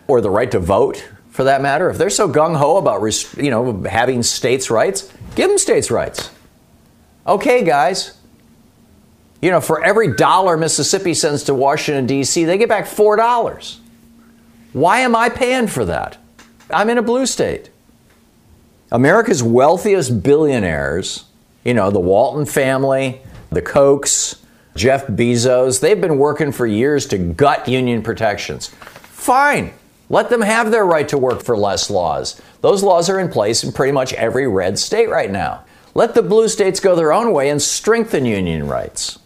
[0.08, 1.90] Or the right to vote, for that matter.
[1.90, 3.02] If they're so gung ho about,
[3.36, 6.30] you know, having states' rights, give them states' rights.
[7.26, 8.15] Okay, guys.
[9.40, 13.78] You know, for every dollar Mississippi sends to Washington, D.C., they get back $4.
[14.72, 16.18] Why am I paying for that?
[16.70, 17.70] I'm in a blue state.
[18.90, 21.24] America's wealthiest billionaires,
[21.64, 23.20] you know, the Walton family,
[23.50, 24.40] the Kochs,
[24.74, 28.68] Jeff Bezos, they've been working for years to gut union protections.
[28.68, 29.72] Fine.
[30.08, 32.40] Let them have their right to work for less laws.
[32.60, 35.64] Those laws are in place in pretty much every red state right now.
[35.94, 39.18] Let the blue states go their own way and strengthen union rights.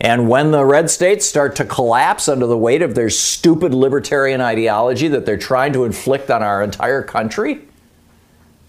[0.00, 4.40] And when the red states start to collapse under the weight of their stupid libertarian
[4.40, 7.62] ideology that they're trying to inflict on our entire country,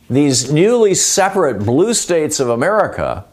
[0.10, 3.26] these newly separate blue states of America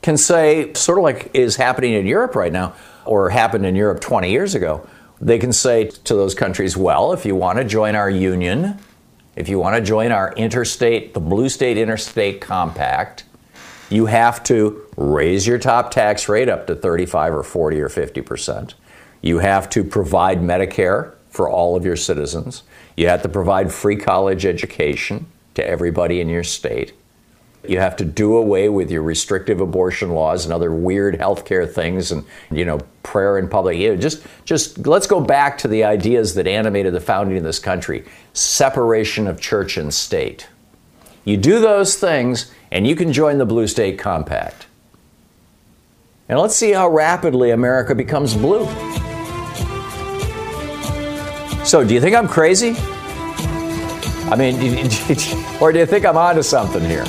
[0.00, 4.00] can say, sort of like is happening in Europe right now, or happened in Europe
[4.00, 4.86] 20 years ago,
[5.20, 8.78] they can say to those countries, well, if you want to join our union,
[9.34, 13.24] if you want to join our interstate, the Blue State Interstate Compact,
[13.90, 18.20] you have to raise your top tax rate up to 35 or 40 or 50
[18.22, 18.74] percent.
[19.22, 22.62] You have to provide Medicare for all of your citizens.
[22.96, 26.94] You have to provide free college education to everybody in your state.
[27.68, 32.12] You have to do away with your restrictive abortion laws and other weird healthcare things
[32.12, 33.78] and you know prayer in public.
[33.78, 37.42] You know, just just let's go back to the ideas that animated the founding of
[37.42, 38.04] this country.
[38.32, 40.48] Separation of church and state.
[41.24, 44.66] You do those things and you can join the Blue State Compact.
[46.28, 48.66] And let's see how rapidly America becomes blue.
[51.64, 52.74] So, do you think I'm crazy?
[54.28, 54.56] I mean,
[55.60, 57.04] or do you think I'm onto something here?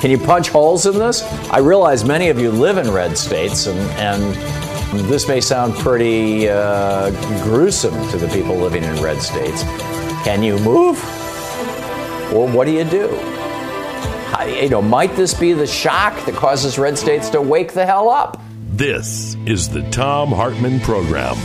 [0.00, 1.22] Can you punch holes in this?
[1.50, 6.48] I realize many of you live in red states, and, and this may sound pretty
[6.48, 7.10] uh,
[7.42, 9.62] gruesome to the people living in red states.
[10.24, 10.98] Can you move?
[12.32, 13.08] Or what do you do?
[14.38, 18.08] You know, might this be the shock that causes red states to wake the hell
[18.08, 18.40] up?
[18.72, 21.36] This is the Thom Hartmann Program.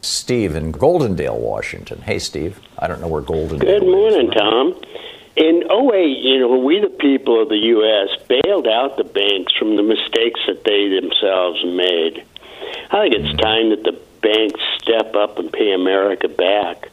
[0.00, 2.02] Steve in Goldendale, Washington.
[2.02, 2.60] Hey, Steve.
[2.78, 4.34] I don't know where Goldendale Good morning, is.
[4.34, 4.80] Thom.
[5.36, 8.26] In 08, you know, we the people of the U.S.
[8.28, 12.24] bailed out the banks from the mistakes that they themselves made.
[12.90, 16.90] I think it's time that the banks step up and pay America back.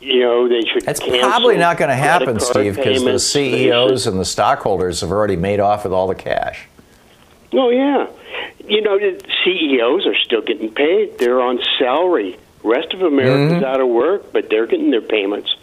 [0.00, 0.84] You know, they should.
[0.84, 5.36] Cancel probably not going to happen, Steve, because the CEOs and the stockholders have already
[5.36, 6.66] made off with all the cash.
[7.52, 8.06] Oh yeah,
[8.66, 11.18] you know the CEOs are still getting paid.
[11.18, 12.38] They're on salary.
[12.62, 13.64] Rest of America's Mhm.
[13.64, 15.54] out of work, but they're getting their payments.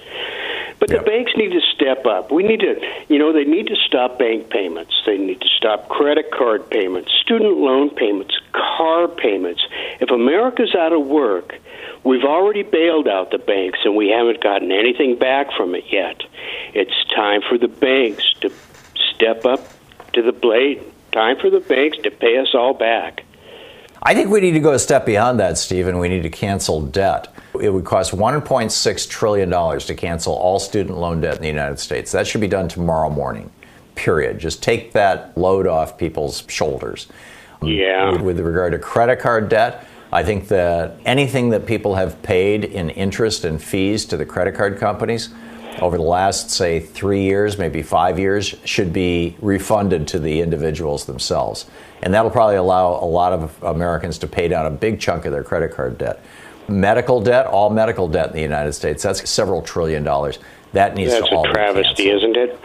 [0.79, 2.31] But the banks need to step up.
[2.31, 4.93] We need to, you know, they need to stop bank payments.
[5.05, 9.65] They need to stop credit card payments, student loan payments, car payments.
[9.99, 11.55] If America's out of work,
[12.03, 16.21] we've already bailed out the banks and we haven't gotten anything back from it yet.
[16.73, 18.51] It's time for the banks to
[19.15, 19.67] step up
[20.13, 20.81] to the plate.
[21.11, 23.23] Time for the banks to pay us all back.
[24.03, 26.29] I think we need to go a step beyond that, Steve, and we need to
[26.29, 27.33] cancel debt.
[27.59, 32.11] It would cost $1.6 trillion to cancel all student loan debt in the United States.
[32.11, 33.51] That should be done tomorrow morning,
[33.95, 34.39] period.
[34.39, 37.07] Just take that load off people's shoulders.
[37.61, 38.11] Yeah.
[38.11, 42.63] With, with regard to credit card debt, I think that anything that people have paid
[42.63, 45.29] in interest and fees to the credit card companies
[45.81, 51.05] over the last, say, three years, maybe five years, should be refunded to the individuals
[51.05, 51.65] themselves.
[52.01, 55.31] And that'll probably allow a lot of Americans to pay down a big chunk of
[55.31, 56.23] their credit card debt.
[56.67, 60.39] Medical debt, all medical debt in the United States, that's several trillion dollars.
[60.73, 62.59] That needs That's to all a travesty, isn't it?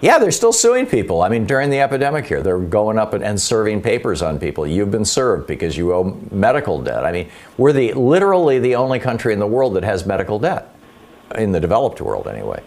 [0.00, 1.22] yeah, they're still suing people.
[1.22, 4.66] I mean, during the epidemic here, they're going up and, and serving papers on people.
[4.66, 7.04] You've been served because you owe medical debt.
[7.04, 10.74] I mean, we're the literally the only country in the world that has medical debt,
[11.36, 12.60] in the developed world anyway.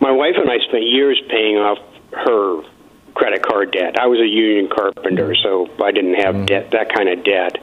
[0.00, 1.78] My wife and I spent years paying off
[2.12, 2.62] her
[3.14, 3.96] credit card debt.
[4.00, 6.44] I was a union carpenter, so I didn't have Mm-hmm.
[6.46, 7.58] debt, that kind of debt.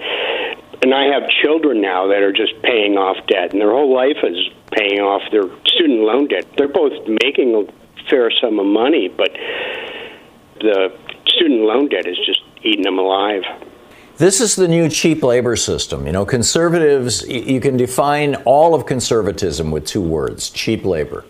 [0.81, 4.17] And I have children now that are just paying off debt, and their whole life
[4.23, 4.37] is
[4.71, 6.45] paying off their student loan debt.
[6.57, 9.31] They're both making a fair sum of money, but
[10.61, 10.95] the
[11.27, 13.43] student loan debt is just eating them alive.
[14.19, 16.05] This is the new cheap labor system.
[16.05, 21.23] You know, conservatives, you can define all of conservatism with two words cheap labor.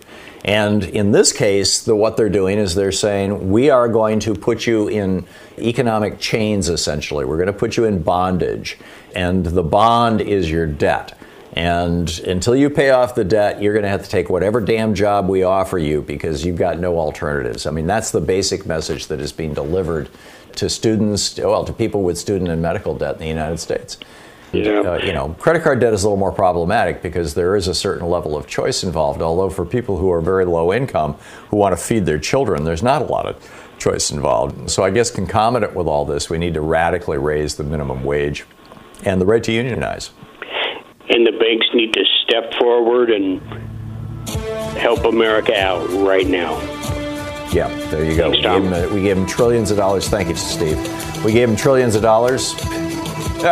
[0.44, 4.34] And in this case, the, what they're doing is they're saying, we are going to
[4.34, 5.28] put you in
[5.60, 7.26] economic chains, essentially.
[7.26, 8.80] We're going to put you in bondage.
[9.16, 11.16] And the bond is your debt.
[11.54, 14.93] And until you pay off the debt, you're going to have to take whatever damn
[14.93, 17.66] job we offer you because you've got no alternatives.
[17.66, 20.10] I mean, that's the basic message that is being delivered
[20.56, 23.97] to students, well, to people with student and medical debt in the United States.
[24.52, 24.80] Yeah.
[24.80, 27.76] Uh, you know, credit card debt is a little more problematic because there is a
[27.76, 29.22] certain level of choice involved.
[29.22, 31.16] Although for people who are very low income
[31.50, 34.70] who want to feed their children, there's not a lot of choice involved.
[34.70, 38.45] So I guess concomitant with all this, we need to radically raise the minimum wage
[39.06, 40.12] and the right to unionize.
[41.50, 43.41] Banks need to step forward and
[44.78, 46.60] help America out right now.
[47.52, 48.30] Yeah, there you go.
[48.30, 50.08] we, gave him, uh, we gave him trillions of dollars.
[50.08, 50.78] Thank you, Steve.
[51.26, 52.54] We gave him trillions of dollars.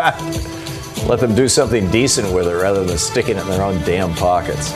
[1.07, 4.13] Let them do something decent with it rather than sticking it in their own damn
[4.13, 4.71] pockets.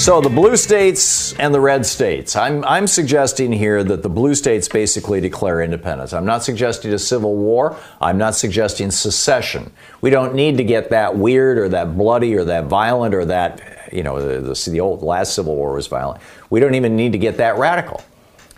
[0.00, 2.34] So the blue states and the red states.
[2.34, 6.14] I'm, I'm suggesting here that the blue states basically declare independence.
[6.14, 7.76] I'm not suggesting a civil war.
[8.00, 9.70] I'm not suggesting secession.
[10.00, 13.90] We don't need to get that weird or that bloody or that violent or that,
[13.92, 16.22] you know, the, the, the old last civil war was violent.
[16.48, 18.02] We don't even need to get that radical.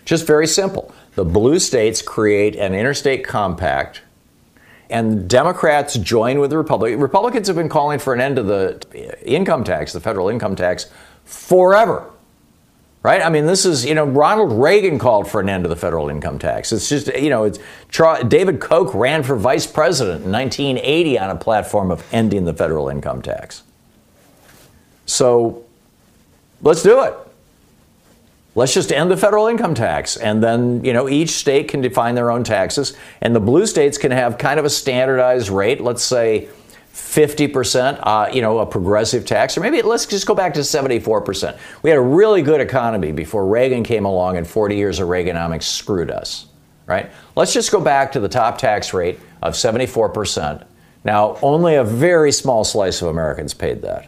[0.05, 0.95] Just very simple.
[1.15, 4.01] The blue states create an interstate compact
[4.89, 7.01] and Democrats join with the Republicans.
[7.01, 10.89] Republicans have been calling for an end to the income tax, the federal income tax,
[11.25, 12.09] forever.
[13.01, 13.21] Right?
[13.21, 16.07] I mean, this is, you know, Ronald Reagan called for an end to the federal
[16.07, 16.71] income tax.
[16.71, 17.59] It's just, you know, it's
[18.29, 22.87] David Koch ran for vice president in 1980 on a platform of ending the federal
[22.87, 23.63] income tax.
[25.05, 25.65] So
[26.61, 27.13] let's do it.
[28.55, 30.15] Let's just end the federal income tax.
[30.15, 32.95] And then, you know, each state can define their own taxes.
[33.19, 36.47] And the blue states can have kind of a standardized rate, let's say
[36.93, 41.57] 50%, uh, you know, a progressive tax, or maybe let's just go back to 74%.
[41.81, 45.63] We had a really good economy before Reagan came along and 40 years of Reaganomics
[45.63, 46.47] screwed us,
[46.85, 47.09] right?
[47.35, 50.65] Let's just go back to the top tax rate of 74%.
[51.03, 54.07] Now, only a very small slice of Americans paid that.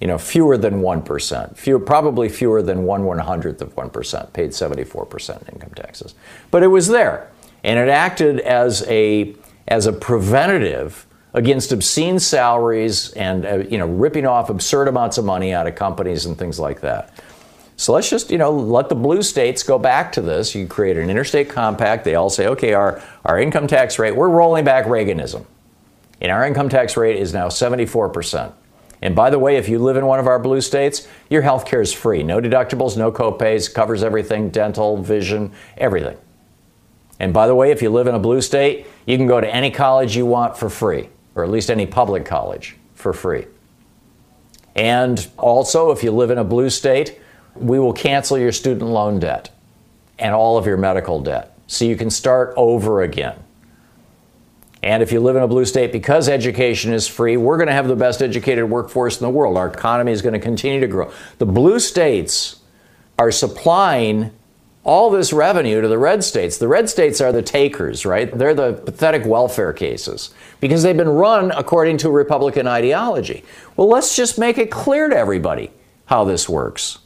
[0.00, 4.50] You know, fewer than 1%, few, probably fewer than one one hundredth of 1% paid
[4.50, 6.14] 74% income taxes.
[6.50, 7.30] But it was there,
[7.62, 9.36] and it acted as a,
[9.68, 15.24] as a preventative against obscene salaries and uh, you know ripping off absurd amounts of
[15.24, 17.12] money out of companies and things like that.
[17.76, 20.54] So let's just you know let the blue states go back to this.
[20.54, 22.04] You create an interstate compact.
[22.04, 25.44] They all say, okay, our our income tax rate, we're rolling back Reaganism,
[26.20, 28.54] and our income tax rate is now 74 percent.
[29.02, 31.66] And by the way, if you live in one of our blue states, your health
[31.66, 32.22] care is free.
[32.22, 36.16] No deductibles, no copays, covers everything dental, vision, everything.
[37.20, 39.54] And by the way, if you live in a blue state, you can go to
[39.54, 43.46] any college you want for free, or at least any public college for free.
[44.74, 47.20] And also, if you live in a blue state,
[47.54, 49.50] we will cancel your student loan debt
[50.18, 51.56] and all of your medical debt.
[51.66, 53.38] So you can start over again.
[54.82, 57.72] And if you live in a blue state, because education is free, we're going to
[57.72, 59.56] have the best educated workforce in the world.
[59.56, 61.10] Our economy is going to continue to grow.
[61.38, 62.60] The blue states
[63.18, 64.30] are supplying
[64.84, 66.58] all this revenue to the red states.
[66.58, 68.36] The red states are the takers, right?
[68.36, 73.44] They're the pathetic welfare cases because they've been run according to Republican ideology.
[73.76, 75.70] Well, let's just make it clear to everybody
[76.06, 76.98] how this works.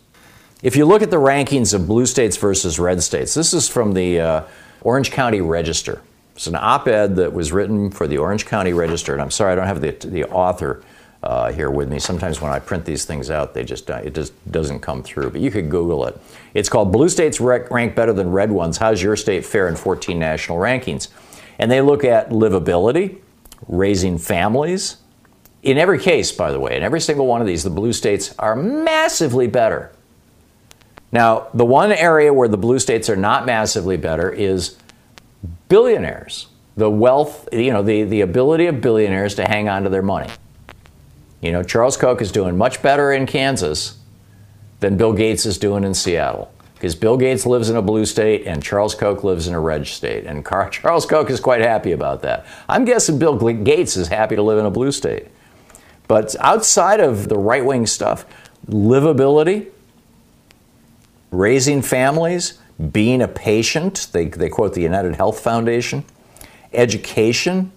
[0.61, 3.93] If you look at the rankings of blue states versus red states, this is from
[3.93, 4.43] the uh,
[4.81, 6.03] Orange County Register.
[6.35, 9.55] It's an op-ed that was written for the Orange County Register, and I'm sorry I
[9.55, 10.83] don't have the, the author
[11.23, 11.99] uh, here with me.
[11.99, 15.31] Sometimes when I print these things out, they just it just doesn't come through.
[15.31, 16.21] But you could Google it.
[16.55, 20.19] It's called "Blue States Rank Better Than Red Ones." How's your state fare in 14
[20.19, 21.09] national rankings?
[21.59, 23.19] And they look at livability,
[23.67, 24.99] raising families.
[25.65, 28.33] In every case, by the way, in every single one of these, the blue states
[28.39, 29.91] are massively better.
[31.11, 34.77] Now, the one area where the blue states are not massively better is
[35.69, 36.47] billionaires.
[36.77, 40.31] The wealth, you know, the, the ability of billionaires to hang on to their money.
[41.41, 43.99] You know, Charles Koch is doing much better in Kansas
[44.81, 46.53] than Bill Gates is doing in Seattle.
[46.75, 49.87] because Bill Gates lives in a blue state and Charles Koch lives in a red
[49.87, 50.25] state.
[50.27, 52.47] And Car- Charles Koch is quite happy about that.
[52.69, 55.27] I'm guessing Bill Gates is happy to live in a blue state.
[56.07, 58.25] But outside of the right wing stuff,
[58.69, 59.69] livability,
[61.31, 62.59] raising families,
[62.93, 66.05] being a patient, they, they quote the United Health Foundation,
[66.73, 67.73] education,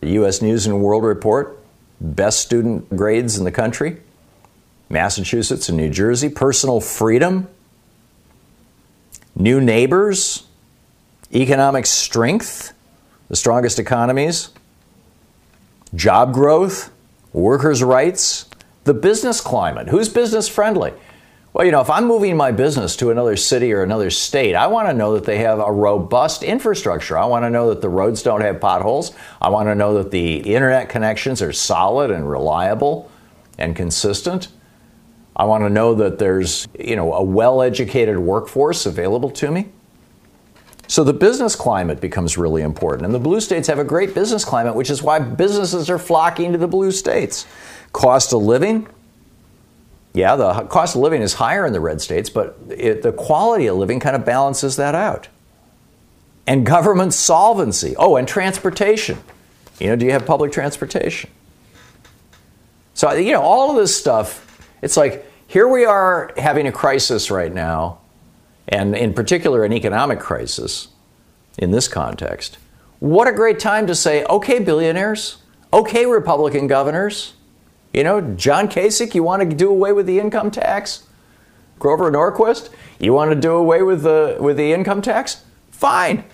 [0.00, 0.42] the U.S.
[0.42, 1.63] News and World Report,
[2.00, 3.98] best student grades in the country,
[4.88, 7.48] Massachusetts and New Jersey, personal freedom,
[9.34, 10.46] new neighbors,
[11.34, 12.72] economic strength,
[13.28, 14.50] the strongest economies,
[15.94, 16.92] job growth,
[17.32, 18.48] workers' rights,
[18.84, 19.88] the business climate.
[19.88, 20.92] Who's business friendly?
[21.54, 24.66] Well, you know, if I'm moving my business to another city or another state, I
[24.66, 27.16] want to know that they have a robust infrastructure.
[27.16, 29.12] I want to know that the roads don't have potholes.
[29.40, 33.08] I want to know that the internet connections are solid and reliable
[33.56, 34.48] and consistent.
[35.36, 39.68] I want to know that there's, you know, a well-educated workforce available to me.
[40.88, 43.06] So the business climate becomes really important.
[43.06, 46.50] And the blue states have a great business climate, which is why businesses are flocking
[46.50, 47.46] to the blue states.
[47.92, 48.88] Cost of living,
[50.14, 53.66] yeah, the cost of living is higher in the red states, but it, the quality
[53.66, 55.28] of living kind of balances that out.
[56.46, 57.94] And government solvency.
[57.98, 59.18] Oh, and transportation.
[59.78, 61.30] You know, do you have public transportation?
[62.94, 64.44] So, you know, all of this stuff
[64.84, 68.00] it's like here we are having a crisis right now,
[68.68, 70.88] and in particular, an economic crisis
[71.56, 72.58] in this context.
[73.00, 75.38] What a great time to say, okay, billionaires,
[75.72, 77.32] okay, Republican governors,
[77.94, 81.06] you know, John Kasich, you want to do away with the income tax?
[81.78, 85.44] Grover Norquist, you want to do away with the, with the income tax?
[85.70, 86.24] Fine.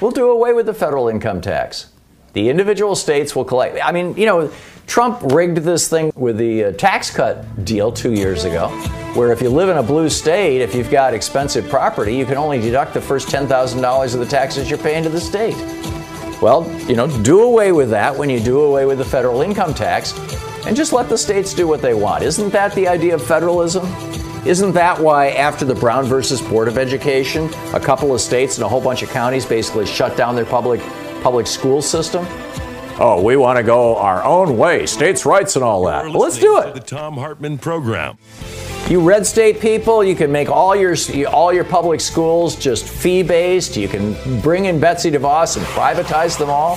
[0.00, 1.90] We'll do away with the federal income tax.
[2.34, 3.78] The individual states will collect.
[3.82, 4.52] I mean, you know,
[4.86, 8.68] Trump rigged this thing with the uh, tax cut deal two years ago,
[9.14, 12.36] where if you live in a blue state, if you've got expensive property, you can
[12.36, 15.56] only deduct the first $10,000 of the taxes you're paying to the state.
[16.42, 19.72] Well, you know, do away with that when you do away with the federal income
[19.72, 20.12] tax
[20.66, 22.22] and just let the states do what they want.
[22.22, 23.86] Isn't that the idea of federalism?
[24.46, 28.64] Isn't that why, after the Brown versus Board of Education, a couple of states and
[28.64, 30.80] a whole bunch of counties basically shut down their public
[31.22, 32.26] public school system?
[32.98, 36.04] oh, we want to go our own way, states' rights and all that.
[36.04, 36.74] Well, let's do it.
[36.74, 38.18] The Thom Hartmann program.
[38.88, 40.94] You red state people, you can make all your
[41.26, 43.76] all your public schools just fee based.
[43.76, 46.76] You can bring in Betsy DeVos and privatize them all.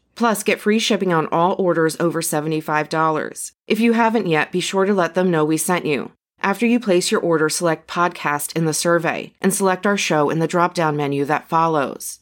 [0.15, 3.51] Plus, get free shipping on all orders over $75.
[3.67, 6.11] If you haven't yet, be sure to let them know we sent you.
[6.41, 10.39] After you place your order, select podcast in the survey and select our show in
[10.39, 12.19] the drop down menu that follows.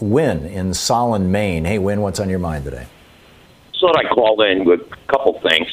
[0.00, 1.64] Win in Solon, Maine.
[1.64, 2.88] Hey, Win, what's on your mind today?
[3.82, 5.66] Thought I called in with a couple things.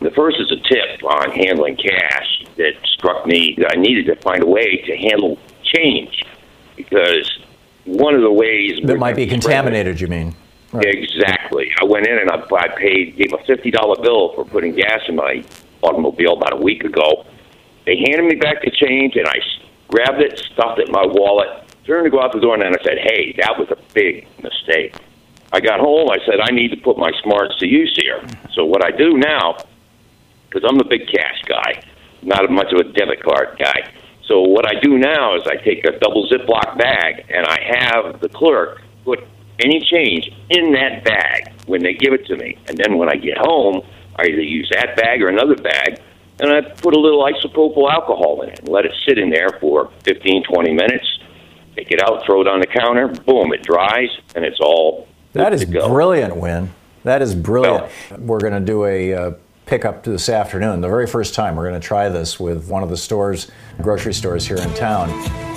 [0.00, 4.16] The first is a tip on handling cash that struck me that I needed to
[4.16, 6.22] find a way to handle change
[6.76, 7.40] because
[7.86, 10.00] one of the ways that might be contaminated.
[10.00, 10.36] You mean?
[10.72, 10.84] Right.
[10.84, 11.70] Exactly.
[11.80, 15.00] I went in and I, I paid gave a fifty dollar bill for putting gas
[15.08, 15.42] in my
[15.80, 17.24] automobile about a week ago.
[17.86, 19.38] They handed me back the change and I
[19.88, 21.48] grabbed it, stuffed it in my wallet,
[21.86, 24.26] turned to go out the door, and then I said, "Hey, that was a big
[24.42, 24.94] mistake."
[25.52, 26.08] I got home.
[26.10, 28.22] I said, I need to put my smarts to use here.
[28.52, 29.56] So what I do now,
[30.48, 31.82] because I'm a big cash guy,
[32.22, 33.90] not much of a debit card guy.
[34.26, 38.20] So what I do now is I take a double Ziploc bag and I have
[38.20, 39.20] the clerk put
[39.60, 42.58] any change in that bag when they give it to me.
[42.68, 43.82] And then when I get home,
[44.16, 46.00] I either use that bag or another bag,
[46.40, 49.50] and I put a little isopropyl alcohol in it and let it sit in there
[49.60, 51.18] for 15, 20 minutes.
[51.74, 55.06] Take it out, throw it on the counter, boom, it dries, and it's all
[55.36, 56.70] that is brilliant, Win.
[57.04, 57.90] That is brilliant.
[58.10, 59.32] Well, we're going to do a uh,
[59.66, 60.80] pickup this afternoon.
[60.80, 64.14] The very first time we're going to try this with one of the stores, grocery
[64.14, 65.10] stores here in town.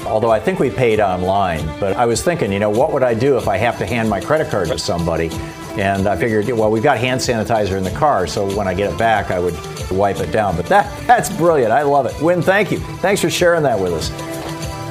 [0.05, 3.13] Although I think we paid online, but I was thinking, you know, what would I
[3.13, 5.29] do if I have to hand my credit card to somebody?
[5.77, 8.91] And I figured, well, we've got hand sanitizer in the car, so when I get
[8.91, 9.55] it back, I would
[9.91, 10.55] wipe it down.
[10.55, 11.71] But that that's brilliant.
[11.71, 12.19] I love it.
[12.21, 12.79] Win, thank you.
[12.97, 14.09] Thanks for sharing that with us.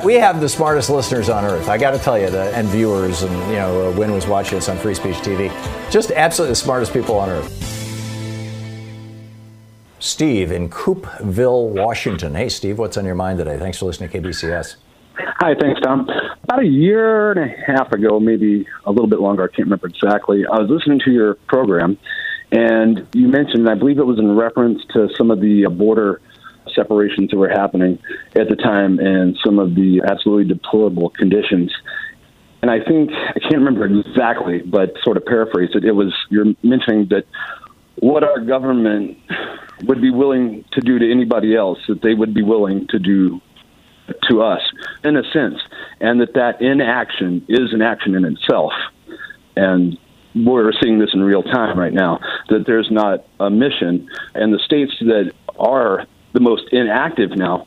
[0.04, 1.68] We have the smartest listeners on earth.
[1.68, 4.58] I got to tell you, the, and viewers, and you know, uh, Win was watching
[4.58, 5.50] us on Free Speech TV.
[5.90, 7.68] Just absolutely the smartest people on earth.
[9.98, 12.34] Steve in Coupeville, Washington.
[12.34, 13.58] Hey, Steve, what's on your mind today?
[13.58, 14.76] Thanks for listening to KBCS.
[15.16, 16.08] Hi, thanks, Thom.
[16.44, 19.88] About a year and a half ago, maybe a little bit longer, I can't remember
[19.88, 21.98] exactly, I was listening to your program,
[22.52, 26.20] and you mentioned, I believe it was in reference to some of the uh, border
[26.74, 27.98] separations that were happening
[28.34, 31.72] at the time and some of the absolutely deplorable conditions.
[32.62, 36.54] And I think, I can't remember exactly, but sort of paraphrase it, it was you're
[36.62, 37.24] mentioning that
[38.00, 39.18] what our government
[39.84, 43.40] would be willing to do to anybody else, that they would be willing to do
[44.28, 44.60] to us,
[45.04, 45.60] in a sense,
[46.00, 48.72] and that that inaction is an action in itself.
[49.56, 49.98] And
[50.34, 54.58] we're seeing this in real time right now, that there's not a mission, and the
[54.58, 57.66] states that are the most inactive now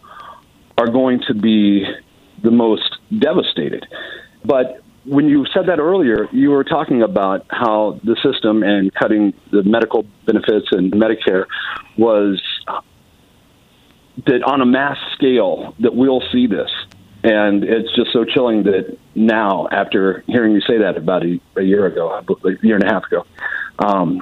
[0.77, 1.85] are going to be
[2.43, 3.85] the most devastated.
[4.43, 9.33] But when you said that earlier, you were talking about how the system and cutting
[9.51, 11.45] the medical benefits and Medicare
[11.97, 12.41] was
[14.25, 16.69] that on a mass scale that we'll see this.
[17.23, 21.61] And it's just so chilling that now, after hearing you say that about a, a
[21.61, 23.25] year ago, a year and a half ago,
[23.79, 24.21] um,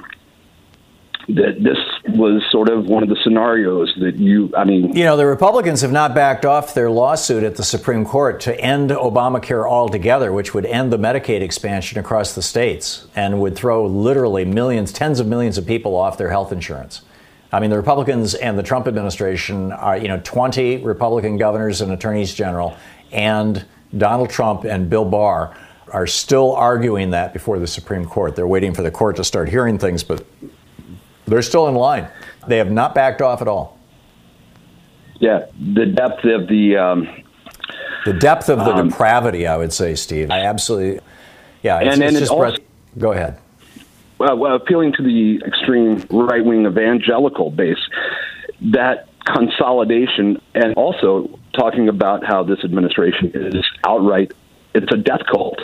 [1.28, 1.78] that this
[2.14, 4.96] was sort of one of the scenarios that you, I mean.
[4.96, 8.60] You know, the Republicans have not backed off their lawsuit at the Supreme Court to
[8.60, 13.86] end Obamacare altogether, which would end the Medicaid expansion across the states and would throw
[13.86, 17.02] literally millions, tens of millions of people off their health insurance.
[17.52, 21.92] I mean, the Republicans and the Trump administration are, you know, 20 Republican governors and
[21.92, 22.76] attorneys general
[23.12, 23.64] and
[23.96, 25.56] Donald Trump and Bill Barr
[25.88, 28.36] are still arguing that before the Supreme Court.
[28.36, 30.24] They're waiting for the court to start hearing things, but
[31.30, 32.08] they're still in line.
[32.46, 33.78] They have not backed off at all.
[35.18, 37.08] Yeah, the depth of the um,
[38.04, 40.30] the depth of the um, depravity, I would say, Steve.
[40.30, 41.00] I absolutely,
[41.62, 41.80] yeah.
[41.80, 42.56] It's, and, it's and just also,
[42.98, 43.38] go ahead.
[44.18, 47.78] Well, well, appealing to the extreme right wing evangelical base,
[48.72, 54.32] that consolidation, and also talking about how this administration is outright,
[54.74, 55.58] it's a death cult.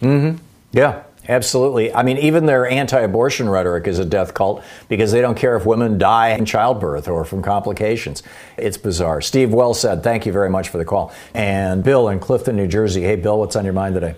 [0.00, 0.42] Mm-hmm.
[0.72, 1.92] Yeah, Absolutely.
[1.92, 5.56] I mean, even their anti abortion rhetoric is a death cult because they don't care
[5.56, 8.22] if women die in childbirth or from complications.
[8.56, 9.20] It's bizarre.
[9.20, 10.02] Steve, well said.
[10.02, 11.12] Thank you very much for the call.
[11.34, 13.02] And Bill in Clifton, New Jersey.
[13.02, 14.14] Hey, Bill, what's on your mind today?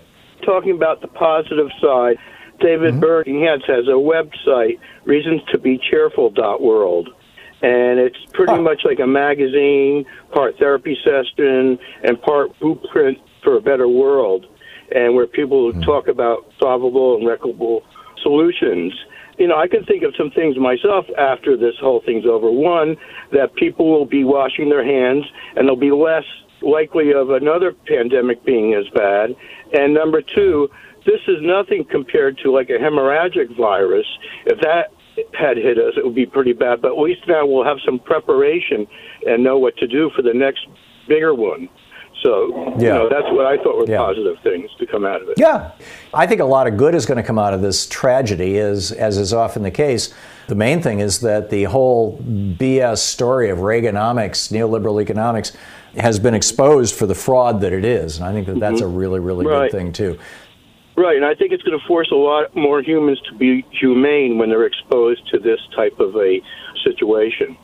[0.49, 2.17] talking about the positive side,
[2.59, 3.71] David mm-hmm.
[3.71, 7.09] Has a website, reasons to be cheerful.world.
[7.61, 8.61] And it's pretty huh.
[8.61, 14.45] much like a magazine, part therapy session, and part blueprint for a better world,
[14.93, 15.81] and where people mm-hmm.
[15.81, 17.81] talk about solvable and replicable
[18.21, 18.93] solutions
[19.39, 22.51] you know, I can think of some things myself after this whole thing's over.
[22.51, 22.97] One,
[23.31, 25.25] that people will be washing their hands
[25.55, 26.25] and they'll be less
[26.61, 29.33] likely of another pandemic being as bad.
[29.73, 30.69] And number two,
[31.05, 34.05] this is nothing compared to like a hemorrhagic virus.
[34.45, 34.91] If that
[35.33, 36.81] had hit us, it would be pretty bad.
[36.81, 38.87] But at least now we'll have some preparation
[39.25, 40.67] and know what to do for the next
[41.07, 41.69] bigger one.
[42.21, 42.77] So, yeah.
[42.77, 43.97] you know, that's what I thought were yeah.
[43.97, 45.39] positive things to come out of it.
[45.39, 45.71] Yeah.
[46.13, 48.91] I think a lot of good is going to come out of this tragedy, as,
[48.91, 50.13] as is often the case.
[50.47, 55.55] The main thing is that the whole BS story of Reaganomics, neoliberal economics,
[55.95, 58.17] has been exposed for the fraud that it is.
[58.17, 58.95] And I think that that's mm-hmm.
[58.95, 59.71] a really, really right.
[59.71, 60.19] good thing, too.
[60.97, 64.37] Right, and I think it's going to force a lot more humans to be humane
[64.37, 66.41] when they're exposed to this type of a
[66.83, 67.55] situation.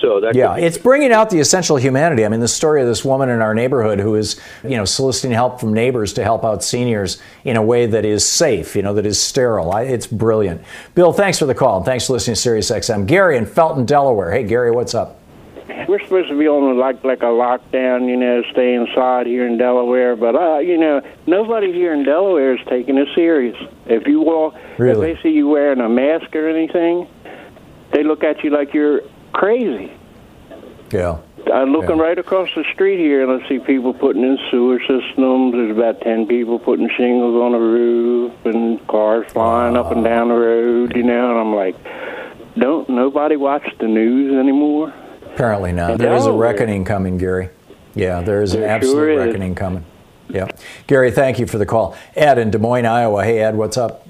[0.00, 2.24] So that yeah, it's bringing out the essential humanity.
[2.24, 5.32] I mean, the story of this woman in our neighborhood who is, you know, soliciting
[5.32, 8.94] help from neighbors to help out seniors in a way that is safe, you know,
[8.94, 9.72] that is sterile.
[9.72, 10.62] I, it's brilliant.
[10.94, 13.06] Bill, thanks for the call and thanks for listening to Sirius XM.
[13.06, 14.30] Gary in Felton, Delaware.
[14.30, 15.18] Hey, Gary, what's up?
[15.88, 19.56] we're supposed to be on like like a lockdown, you know, stay inside here in
[19.56, 20.16] Delaware.
[20.16, 23.56] But uh, you know, nobody here in Delaware is taking it serious.
[23.86, 25.12] If you walk, really?
[25.12, 27.08] if they see you wearing a mask or anything,
[27.92, 29.00] they look at you like you're
[29.32, 29.92] crazy.
[30.90, 31.18] Yeah.
[31.52, 32.02] I'm looking yeah.
[32.02, 35.52] right across the street here, and I see people putting in sewer systems.
[35.52, 40.28] There's about ten people putting shingles on the roof, and cars flying up and down
[40.28, 40.94] the road.
[40.94, 41.76] You know, and I'm like,
[42.58, 44.92] don't nobody watch the news anymore?
[45.32, 45.98] Apparently not.
[45.98, 47.50] There is a reckoning coming, Gary.
[47.94, 49.84] Yeah, there is an there absolute sure reckoning coming.
[50.28, 50.48] Yeah.
[50.86, 51.96] Gary, thank you for the call.
[52.14, 53.24] Ed in Des Moines, Iowa.
[53.24, 54.07] Hey, Ed, what's up?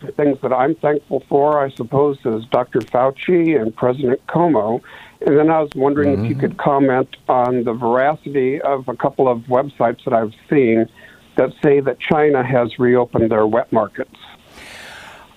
[0.00, 2.80] The things that I'm thankful for, I suppose, is Dr.
[2.80, 4.80] Fauci and President Cuomo.
[5.26, 6.24] And then I was wondering mm-hmm.
[6.24, 6.46] if you mm-hmm.
[6.46, 10.86] could comment on the veracity of a couple of websites that I've seen
[11.36, 14.14] that say that China has reopened their wet markets.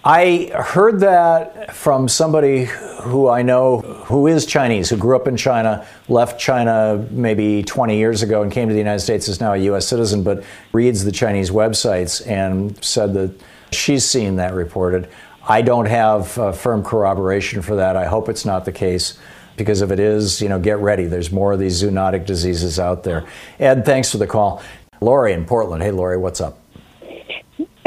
[0.04, 5.38] I heard that from somebody who I know who is Chinese, who grew up in
[5.38, 9.54] China, left China maybe 20 years ago and came to the United States, is now
[9.54, 9.88] a U.S.
[9.88, 10.44] citizen, but
[10.74, 13.40] reads the Chinese websites and said that
[13.72, 15.08] she's seen that reported.
[15.48, 17.96] I don't have firm corroboration for that.
[17.96, 19.18] I hope it's not the case
[19.58, 21.06] because if it is, you know, get ready.
[21.06, 23.26] There's more of these zoonotic diseases out there.
[23.60, 24.62] Ed, thanks for the call.
[25.02, 25.82] Lori in Portland.
[25.82, 26.60] Hey, Lori, what's up?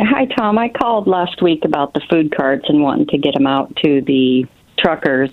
[0.00, 0.58] Hi, Thom.
[0.58, 4.02] I called last week about the food carts and wanting to get them out to
[4.02, 4.46] the
[4.78, 5.30] truckers.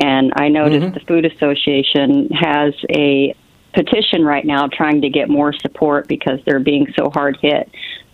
[0.00, 0.94] And I noticed mm-hmm.
[0.94, 3.34] the Food Association has a
[3.74, 7.70] petition right now trying to get more support because they're being so hard hit.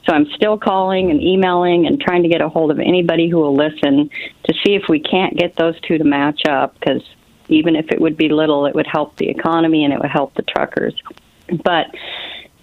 [0.06, 3.38] So I'm still calling and emailing and trying to get a hold of anybody who
[3.38, 4.10] will listen
[4.44, 7.02] to see if we can't get those two to match up because
[7.48, 10.34] even if it would be little, it would help the economy and it would help
[10.34, 10.94] the truckers.
[11.64, 11.86] But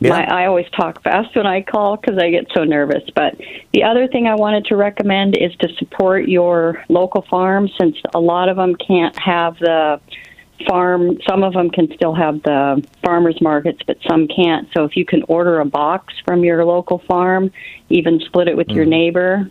[0.02, 0.12] yeah.
[0.12, 3.04] My, I always talk fast when I call because I get so nervous.
[3.14, 3.36] But
[3.74, 8.20] the other thing I wanted to recommend is to support your local farms since a
[8.20, 10.00] lot of them can't have the
[10.68, 11.18] farm.
[11.28, 14.68] Some of them can still have the farmers markets, but some can't.
[14.76, 17.52] So if you can order a box from your local farm,
[17.90, 18.76] even split it with mm.
[18.76, 19.50] your neighbor.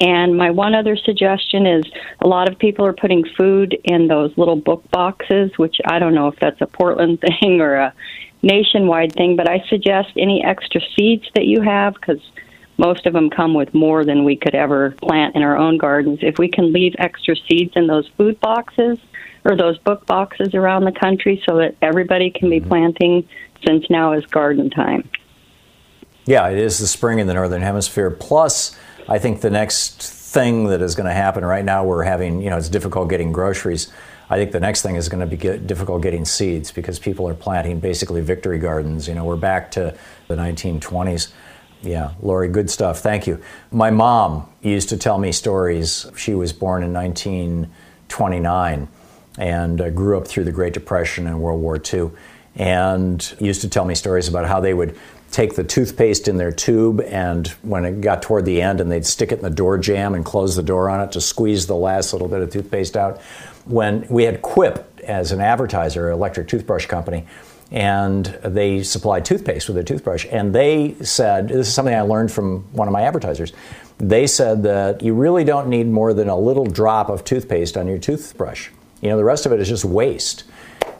[0.00, 1.84] And my one other suggestion is
[2.20, 6.14] a lot of people are putting food in those little book boxes, which I don't
[6.14, 7.94] know if that's a Portland thing or a
[8.42, 12.20] nationwide thing, but I suggest any extra seeds that you have because
[12.76, 16.18] most of them come with more than we could ever plant in our own gardens.
[16.22, 18.98] If we can leave extra seeds in those food boxes
[19.44, 22.68] or those book boxes around the country so that everybody can be mm-hmm.
[22.68, 23.28] planting
[23.66, 25.08] since now is garden time.
[26.26, 28.10] Yeah, it is the spring in the Northern Hemisphere.
[28.10, 28.78] Plus,
[29.08, 32.48] I think the next thing that is going to happen right now, we're having, you
[32.50, 33.92] know, it's difficult getting groceries.
[34.30, 37.28] I think the next thing is going to be get difficult getting seeds because people
[37.28, 39.06] are planting basically victory gardens.
[39.06, 39.94] You know, we're back to
[40.28, 41.30] the 1920s.
[41.82, 43.00] Yeah, Lori, good stuff.
[43.00, 43.42] Thank you.
[43.70, 46.06] My mom used to tell me stories.
[46.16, 48.88] She was born in 1929
[49.38, 52.10] and uh, grew up through the Great Depression and World War II,
[52.56, 54.96] and used to tell me stories about how they would
[55.30, 59.04] take the toothpaste in their tube and when it got toward the end and they'd
[59.04, 61.74] stick it in the door jamb and close the door on it to squeeze the
[61.74, 63.20] last little bit of toothpaste out
[63.64, 67.26] when we had Quip as an advertiser, electric toothbrush company,
[67.70, 70.26] and they supplied toothpaste with their toothbrush.
[70.30, 73.52] And they said, this is something I learned from one of my advertisers.
[73.98, 77.88] They said that you really don't need more than a little drop of toothpaste on
[77.88, 78.68] your toothbrush.
[79.04, 80.44] You know, the rest of it is just waste.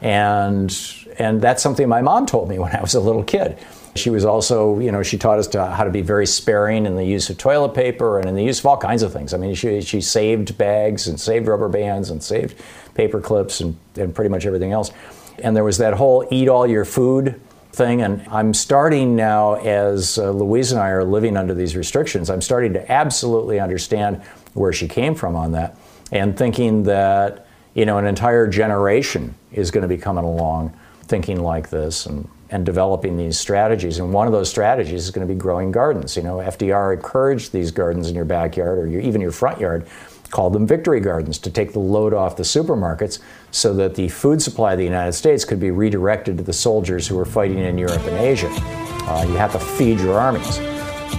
[0.01, 0.71] And
[1.17, 3.57] and that's something my mom told me when I was a little kid.
[3.95, 6.97] She was also, you know, she taught us to, how to be very sparing in
[6.97, 9.33] the use of toilet paper and in the use of all kinds of things.
[9.33, 12.61] I mean, she, she saved bags and saved rubber bands and saved
[12.93, 14.91] paper clips and, and pretty much everything else.
[15.39, 17.39] And there was that whole eat all your food
[17.71, 18.01] thing.
[18.01, 22.41] And I'm starting now, as uh, Louise and I are living under these restrictions, I'm
[22.41, 24.21] starting to absolutely understand
[24.53, 25.77] where she came from on that
[26.11, 27.44] and thinking that,
[27.75, 30.73] you know, an entire generation is going to be coming along
[31.03, 33.99] thinking like this and, and developing these strategies.
[33.99, 36.17] And one of those strategies is going to be growing gardens.
[36.17, 39.87] You know, FDR encouraged these gardens in your backyard or your, even your front yard,
[40.31, 43.19] called them victory gardens to take the load off the supermarkets
[43.51, 47.07] so that the food supply of the United States could be redirected to the soldiers
[47.07, 48.49] who were fighting in Europe and Asia.
[48.49, 50.57] Uh, you have to feed your armies.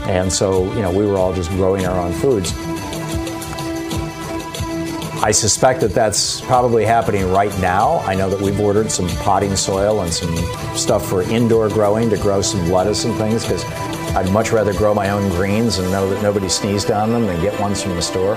[0.08, 2.52] And so, you know, we were all just growing our own foods.
[5.22, 7.98] I suspect that that's probably happening right now.
[8.00, 10.36] I know that we've ordered some potting soil and some
[10.76, 13.64] stuff for indoor growing to grow some lettuce and things because
[14.14, 17.40] I'd much rather grow my own greens and know that nobody sneezed on them than
[17.40, 18.36] get ones from the store.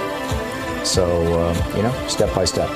[0.85, 2.69] So, uh, you know, step by step.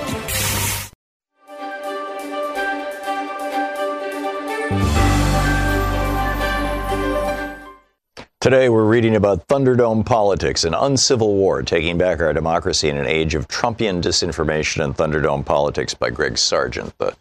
[8.43, 13.07] Today, we're reading about Thunderdome politics, an uncivil war taking back our democracy in an
[13.07, 17.15] age of Trumpian disinformation and Thunderdome politics by Greg Sargent, the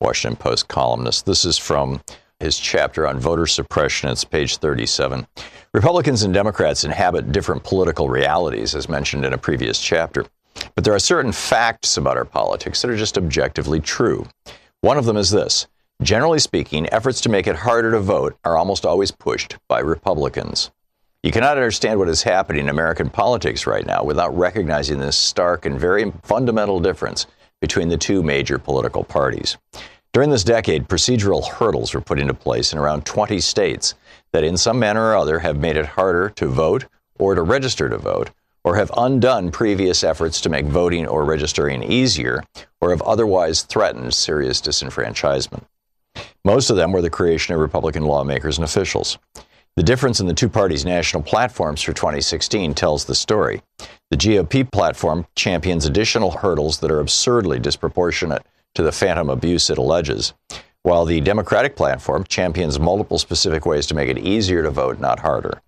[0.00, 1.26] Washington Post columnist.
[1.26, 2.00] This is from
[2.38, 4.08] his chapter on voter suppression.
[4.08, 5.26] It's page 37.
[5.74, 10.26] Republicans and Democrats inhabit different political realities, as mentioned in a previous chapter.
[10.76, 14.28] But there are certain facts about our politics that are just objectively true.
[14.82, 15.66] One of them is this
[16.00, 20.70] Generally speaking, efforts to make it harder to vote are almost always pushed by Republicans.
[21.24, 25.66] You cannot understand what is happening in American politics right now without recognizing this stark
[25.66, 27.26] and very fundamental difference
[27.60, 29.58] between the two major political parties.
[30.12, 33.94] During this decade, procedural hurdles were put into place in around 20 states
[34.30, 36.86] that, in some manner or other, have made it harder to vote
[37.18, 38.30] or to register to vote,
[38.62, 42.44] or have undone previous efforts to make voting or registering easier,
[42.80, 45.64] or have otherwise threatened serious disenfranchisement.
[46.48, 49.18] Most of them were the creation of Republican lawmakers and officials.
[49.76, 53.60] The difference in the two parties' national platforms for 2016 tells the story.
[54.10, 58.46] The GOP platform champions additional hurdles that are absurdly disproportionate
[58.76, 60.32] to the phantom abuse it alleges,
[60.84, 65.18] while the Democratic platform champions multiple specific ways to make it easier to vote, not
[65.18, 65.60] harder.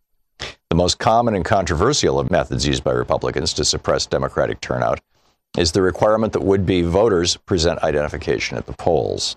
[0.70, 5.02] The most common and controversial of methods used by Republicans to suppress Democratic turnout
[5.58, 9.36] is the requirement that would be voters present identification at the polls.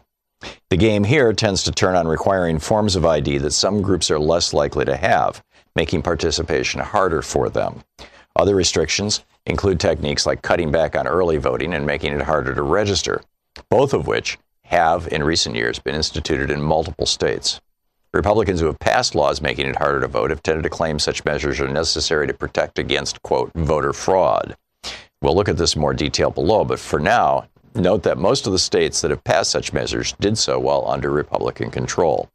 [0.70, 4.20] The game here tends to turn on requiring forms of ID that some groups are
[4.20, 5.44] less likely to have,
[5.76, 7.84] making participation harder for them.
[8.36, 12.62] Other restrictions include techniques like cutting back on early voting and making it harder to
[12.62, 13.22] register,
[13.70, 17.62] both of which have, in recent years, been instituted in multiple states.
[18.14, 21.26] Republicans who have passed laws making it harder to vote have tended to claim such
[21.26, 24.56] measures are necessary to protect against, quote, voter fraud.
[25.22, 28.53] We'll look at this in more detail below, but for now, Note that most of
[28.53, 32.30] the states that have passed such measures did so while under Republican control.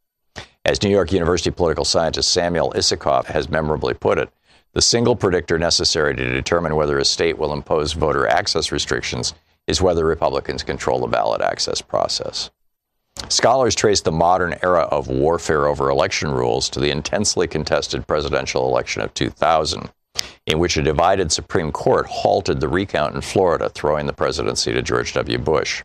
[0.65, 4.31] As New York University political scientist Samuel Issacharoff has memorably put it,
[4.75, 9.33] the single predictor necessary to determine whether a state will impose voter access restrictions
[9.69, 12.51] is whether Republicans control the ballot access process.
[13.29, 18.67] Scholars trace the modern era of warfare over election rules to the intensely contested presidential
[18.67, 19.91] election of 2000
[20.49, 24.81] in which a divided Supreme Court halted the recount in Florida, throwing the presidency to
[24.81, 25.37] George W.
[25.37, 25.85] Bush.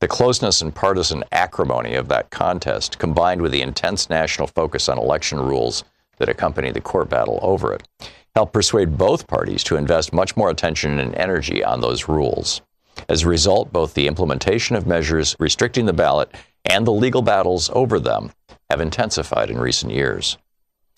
[0.00, 4.98] The closeness and partisan acrimony of that contest, combined with the intense national focus on
[4.98, 5.82] election rules
[6.18, 7.88] that accompanied the court battle over it,
[8.34, 12.60] helped persuade both parties to invest much more attention and energy on those rules.
[13.08, 16.30] As a result, both the implementation of measures restricting the ballot
[16.66, 18.30] and the legal battles over them
[18.68, 20.36] have intensified in recent years.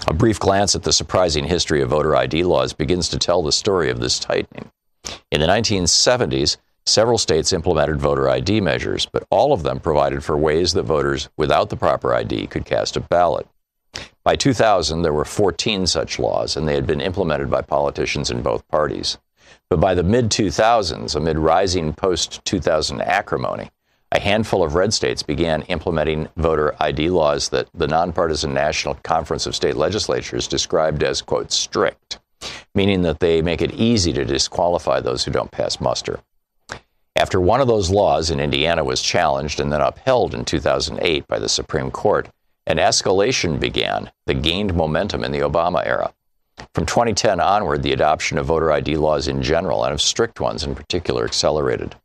[0.07, 3.53] A brief glance at the surprising history of voter ID laws begins to tell the
[3.53, 4.71] story of this tightening.
[5.31, 10.37] In the 1970s, several states implemented voter ID measures, but all of them provided for
[10.37, 13.47] ways that voters without the proper ID could cast a ballot.
[14.25, 18.43] By 2000, there were 14 such laws, and they had been implemented by politicians in
[18.43, 19.19] both parties.
[19.69, 23.71] But by the mid 2000s, amid rising post 2000 acrimony,
[24.13, 29.47] a handful of red states began implementing voter ID laws that the nonpartisan National Conference
[29.47, 32.19] of State Legislatures described as, quote, strict,
[32.75, 36.21] meaning that they make it easy to disqualify those who don't pass muster.
[37.17, 41.39] After one of those laws in Indiana was challenged and then upheld in 2008 by
[41.39, 42.29] the Supreme Court,
[42.67, 46.15] an escalation began that gained momentum in the Obama era.
[46.75, 50.65] From 2010 onward, the adoption of voter ID laws in general and of strict ones
[50.65, 51.97] in particular accelerated.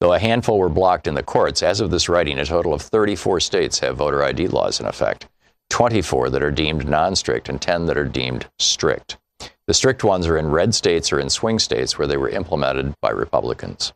[0.00, 2.82] Though a handful were blocked in the courts, as of this writing, a total of
[2.82, 5.28] 34 states have voter ID laws in effect.
[5.70, 9.18] 24 that are deemed non strict, and 10 that are deemed strict.
[9.66, 12.94] The strict ones are in red states or in swing states where they were implemented
[13.00, 13.92] by Republicans.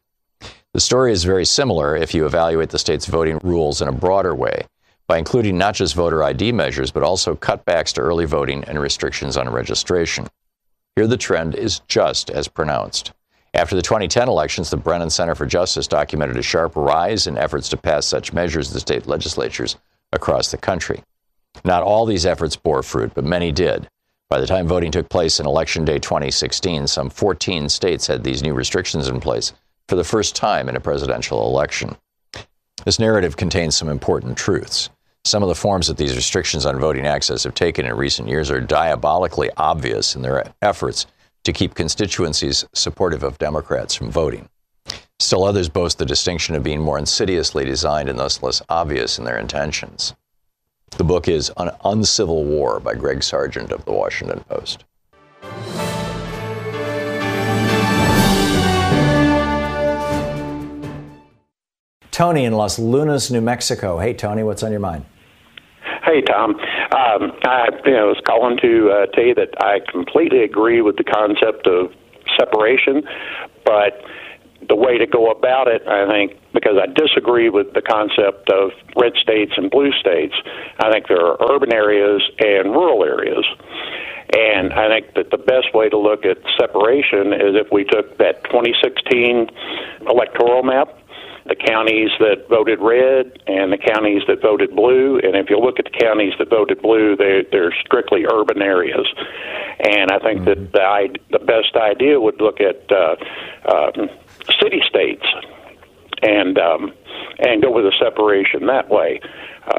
[0.72, 4.34] The story is very similar if you evaluate the state's voting rules in a broader
[4.34, 4.66] way
[5.06, 9.36] by including not just voter ID measures, but also cutbacks to early voting and restrictions
[9.36, 10.26] on registration.
[10.96, 13.12] Here, the trend is just as pronounced.
[13.54, 17.68] After the 2010 elections, the Brennan Center for Justice documented a sharp rise in efforts
[17.68, 19.76] to pass such measures in the state legislatures
[20.12, 21.04] across the country.
[21.64, 23.88] Not all these efforts bore fruit, but many did.
[24.28, 28.42] By the time voting took place in Election Day 2016, some 14 states had these
[28.42, 29.52] new restrictions in place
[29.88, 31.96] for the first time in a presidential election.
[32.84, 34.90] This narrative contains some important truths.
[35.24, 38.50] Some of the forms that these restrictions on voting access have taken in recent years
[38.50, 41.06] are diabolically obvious in their efforts
[41.44, 44.48] to keep constituencies supportive of Democrats from voting.
[45.20, 49.24] Still others boast the distinction of being more insidiously designed and thus less obvious in
[49.24, 50.14] their intentions.
[50.96, 54.84] The book is An Uncivil War by Greg Sargent of The Washington Post.
[62.10, 63.98] Tony in Los Lunas, New Mexico.
[63.98, 65.04] Hey, Tony, what's on your mind?
[66.04, 66.60] Hey, Thom.
[66.92, 70.96] Um, I you know, was calling to uh, tell you that I completely agree with
[70.96, 71.92] the concept of
[72.38, 73.08] separation,
[73.64, 74.04] but
[74.68, 78.72] the way to go about it, I think, because I disagree with the concept of
[78.96, 80.34] red states and blue states.
[80.78, 83.44] I think there are urban areas and rural areas.
[84.36, 88.18] And I think that the best way to look at separation is if we took
[88.18, 89.48] that 2016
[90.08, 90.92] electoral map
[91.46, 95.18] the counties that voted red and the counties that voted blue.
[95.18, 99.06] And if you look at the counties that voted blue, they, they're strictly urban areas.
[99.80, 100.64] And I think mm-hmm.
[100.72, 103.16] that the, the best idea would look at uh,
[103.70, 104.08] um,
[104.60, 105.26] city states
[106.22, 106.92] and um,
[107.38, 109.20] and go with a separation that way.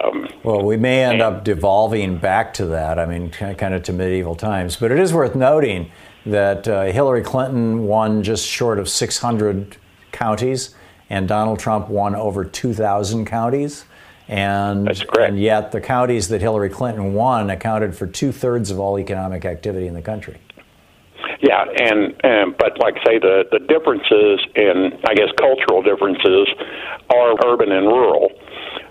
[0.03, 2.99] Um, well, we may end up devolving back to that.
[2.99, 4.75] I mean, kind of to medieval times.
[4.75, 5.91] But it is worth noting
[6.25, 9.77] that uh, Hillary Clinton won just short of 600
[10.11, 10.75] counties
[11.09, 13.85] and Donald Trump won over 2,000 counties.
[14.27, 14.89] And,
[15.19, 19.45] and yet, the counties that Hillary Clinton won accounted for two thirds of all economic
[19.45, 20.39] activity in the country.
[21.41, 26.47] Yeah, and, and but like I say, the the differences in I guess cultural differences
[27.13, 28.31] are urban and rural.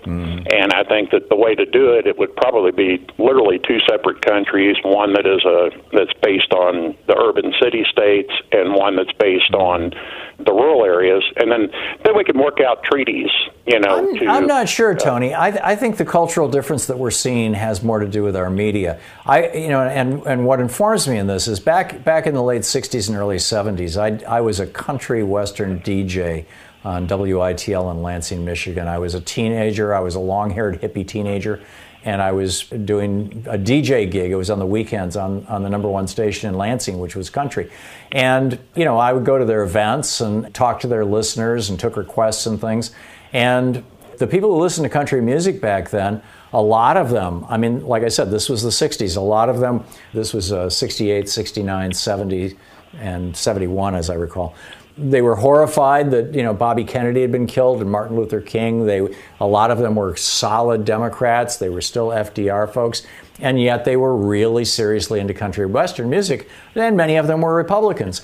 [0.05, 0.45] Mm.
[0.53, 3.79] And I think that the way to do it, it would probably be literally two
[3.89, 4.75] separate countries.
[4.83, 9.53] One that is a that's based on the urban city states, and one that's based
[9.53, 9.91] on
[10.37, 11.23] the rural areas.
[11.37, 11.71] And then
[12.03, 13.29] then we can work out treaties.
[13.65, 15.33] You know, I'm, to, I'm not sure, Tony.
[15.33, 18.49] I, I think the cultural difference that we're seeing has more to do with our
[18.51, 18.99] media.
[19.25, 22.43] I you know, and and what informs me in this is back back in the
[22.43, 26.45] late '60s and early '70s, I I was a country western DJ
[26.85, 28.87] on WITL in Lansing, Michigan.
[28.87, 29.93] I was a teenager.
[29.93, 31.61] I was a long haired hippie teenager.
[32.03, 34.29] And I was doing a DJ gig.
[34.29, 37.31] It was on the weekends on, on the number one station in Lansing, which was
[37.31, 37.71] country.
[38.11, 41.79] And, you know, I would go to their events and talk to their listeners and
[41.79, 42.91] took requests and things.
[43.33, 43.83] And
[44.19, 46.21] the people who listened to country music back then,
[46.53, 49.17] a lot of them, I mean, like I said, this was the 60s.
[49.17, 49.83] A lot of them,
[50.13, 52.55] this was uh, 68, 69, 70,
[52.99, 54.53] and 71, as I recall
[54.97, 58.85] they were horrified that you know Bobby Kennedy had been killed and Martin Luther King.
[58.85, 61.57] They a lot of them were solid Democrats.
[61.57, 63.05] They were still FDR folks,
[63.39, 66.49] and yet they were really seriously into country western music.
[66.75, 68.21] And many of them were Republicans.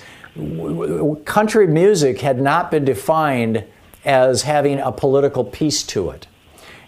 [1.24, 3.64] Country music had not been defined
[4.04, 6.26] as having a political piece to it.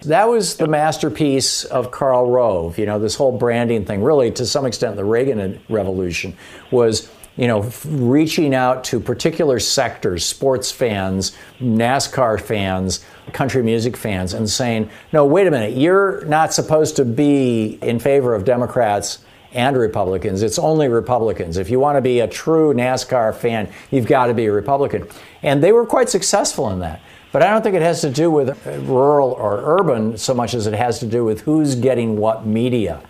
[0.03, 2.79] That was the masterpiece of Karl Rove.
[2.79, 6.37] You know, this whole branding thing, really, to some extent, the Reagan Revolution
[6.71, 14.35] was you know, reaching out to particular sectors, sports fans, NASCAR fans, country music fans,
[14.35, 19.25] and saying, no, wait a minute, you're not supposed to be in favor of Democrats
[19.53, 20.43] and Republicans.
[20.43, 21.57] It's only Republicans.
[21.57, 25.07] If you want to be a true NASCAR fan, you've got to be a Republican.
[25.43, 27.01] And they were quite successful in that.
[27.33, 30.55] But I don't think it has to do with uh, rural or urban so much
[30.55, 33.01] as it has to do with who's getting what media,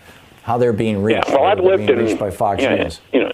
[0.41, 1.29] how they're being reached.
[1.29, 3.01] Yeah, well, I've lived in, by Fox know, News.
[3.13, 3.24] You know,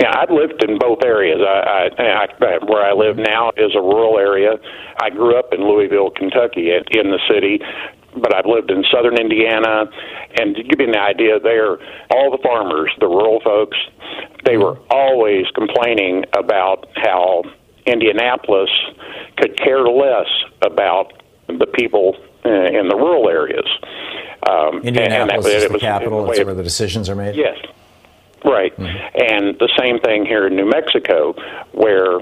[0.00, 1.40] yeah, I've lived in both areas.
[1.40, 4.58] I, I, I, where I live now is a rural area.
[5.00, 7.60] I grew up in Louisville, Kentucky, in the city,
[8.14, 9.86] but I've lived in southern Indiana.
[10.38, 11.78] And to give you an idea, there,
[12.10, 13.76] all the farmers, the rural folks,
[14.44, 17.44] they were always complaining about how
[17.86, 18.70] Indianapolis
[19.36, 20.28] could care less
[20.62, 21.12] about
[21.46, 23.66] the people uh, in the rural areas.
[24.48, 26.26] Um, Indianapolis and, and that, is the was, capital.
[26.26, 27.36] That's where the decisions are made.
[27.36, 27.56] Yes,
[28.44, 28.76] Right.
[28.76, 29.34] Mm-hmm.
[29.34, 31.34] And the same thing here in New Mexico,
[31.72, 32.20] where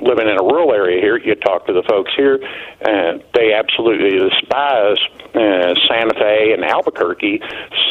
[0.00, 2.38] living in a rural area here, you talk to the folks here,
[2.80, 4.98] and they absolutely despise
[5.34, 7.40] uh, Santa Fe and Albuquerque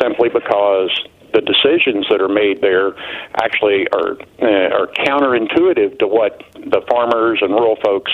[0.01, 0.91] simply because
[1.37, 2.97] the decisions that are made there
[3.35, 8.11] actually are uh, are counterintuitive to what the farmers and rural folks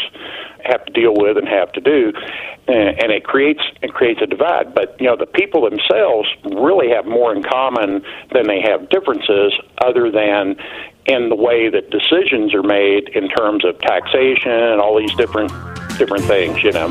[0.65, 2.11] have to deal with and have to do,
[2.67, 4.75] uh, and it creates it creates a divide.
[4.75, 8.03] But you know, the people themselves really have more in common
[8.33, 10.57] than they have differences, other than
[11.05, 15.51] in the way that decisions are made in terms of taxation and all these different
[15.97, 16.63] different things.
[16.63, 16.89] You know.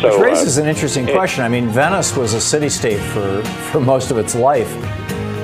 [0.00, 1.44] So, Which raises uh, an interesting it, question.
[1.44, 4.70] I mean, Venice was a city state for, for most of its life.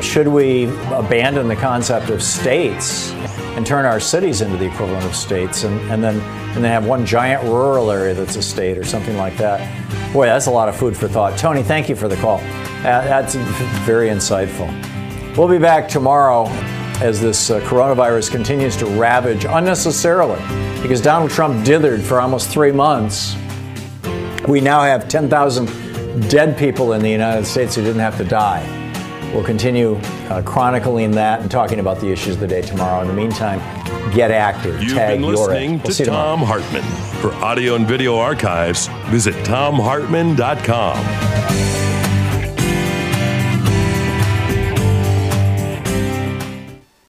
[0.03, 3.11] Should we abandon the concept of states
[3.57, 6.21] and turn our cities into the equivalent of states and, and then
[6.55, 9.61] and then have one giant rural area that's a state or something like that?
[10.13, 11.37] Boy, that's a lot of food for thought.
[11.37, 12.39] Tony, thank you for the call.
[12.83, 13.35] That's
[13.85, 14.67] very insightful.
[15.37, 16.47] We'll be back tomorrow
[17.01, 20.41] as this uh, coronavirus continues to ravage unnecessarily
[20.83, 23.37] because Donald Trump dithered for almost three months.
[24.49, 28.65] We now have 10,000 dead people in the United States who didn't have to die.
[29.35, 29.97] We'll continue
[30.29, 33.03] uh, chronicling that and talking about the issues of the day tomorrow.
[33.03, 33.59] In the meantime,
[34.15, 34.83] get active.
[34.83, 36.85] You've Tag been listening we'll to Thom Hartmann.
[37.21, 41.86] For audio and video archives, visit thomhartmann.com.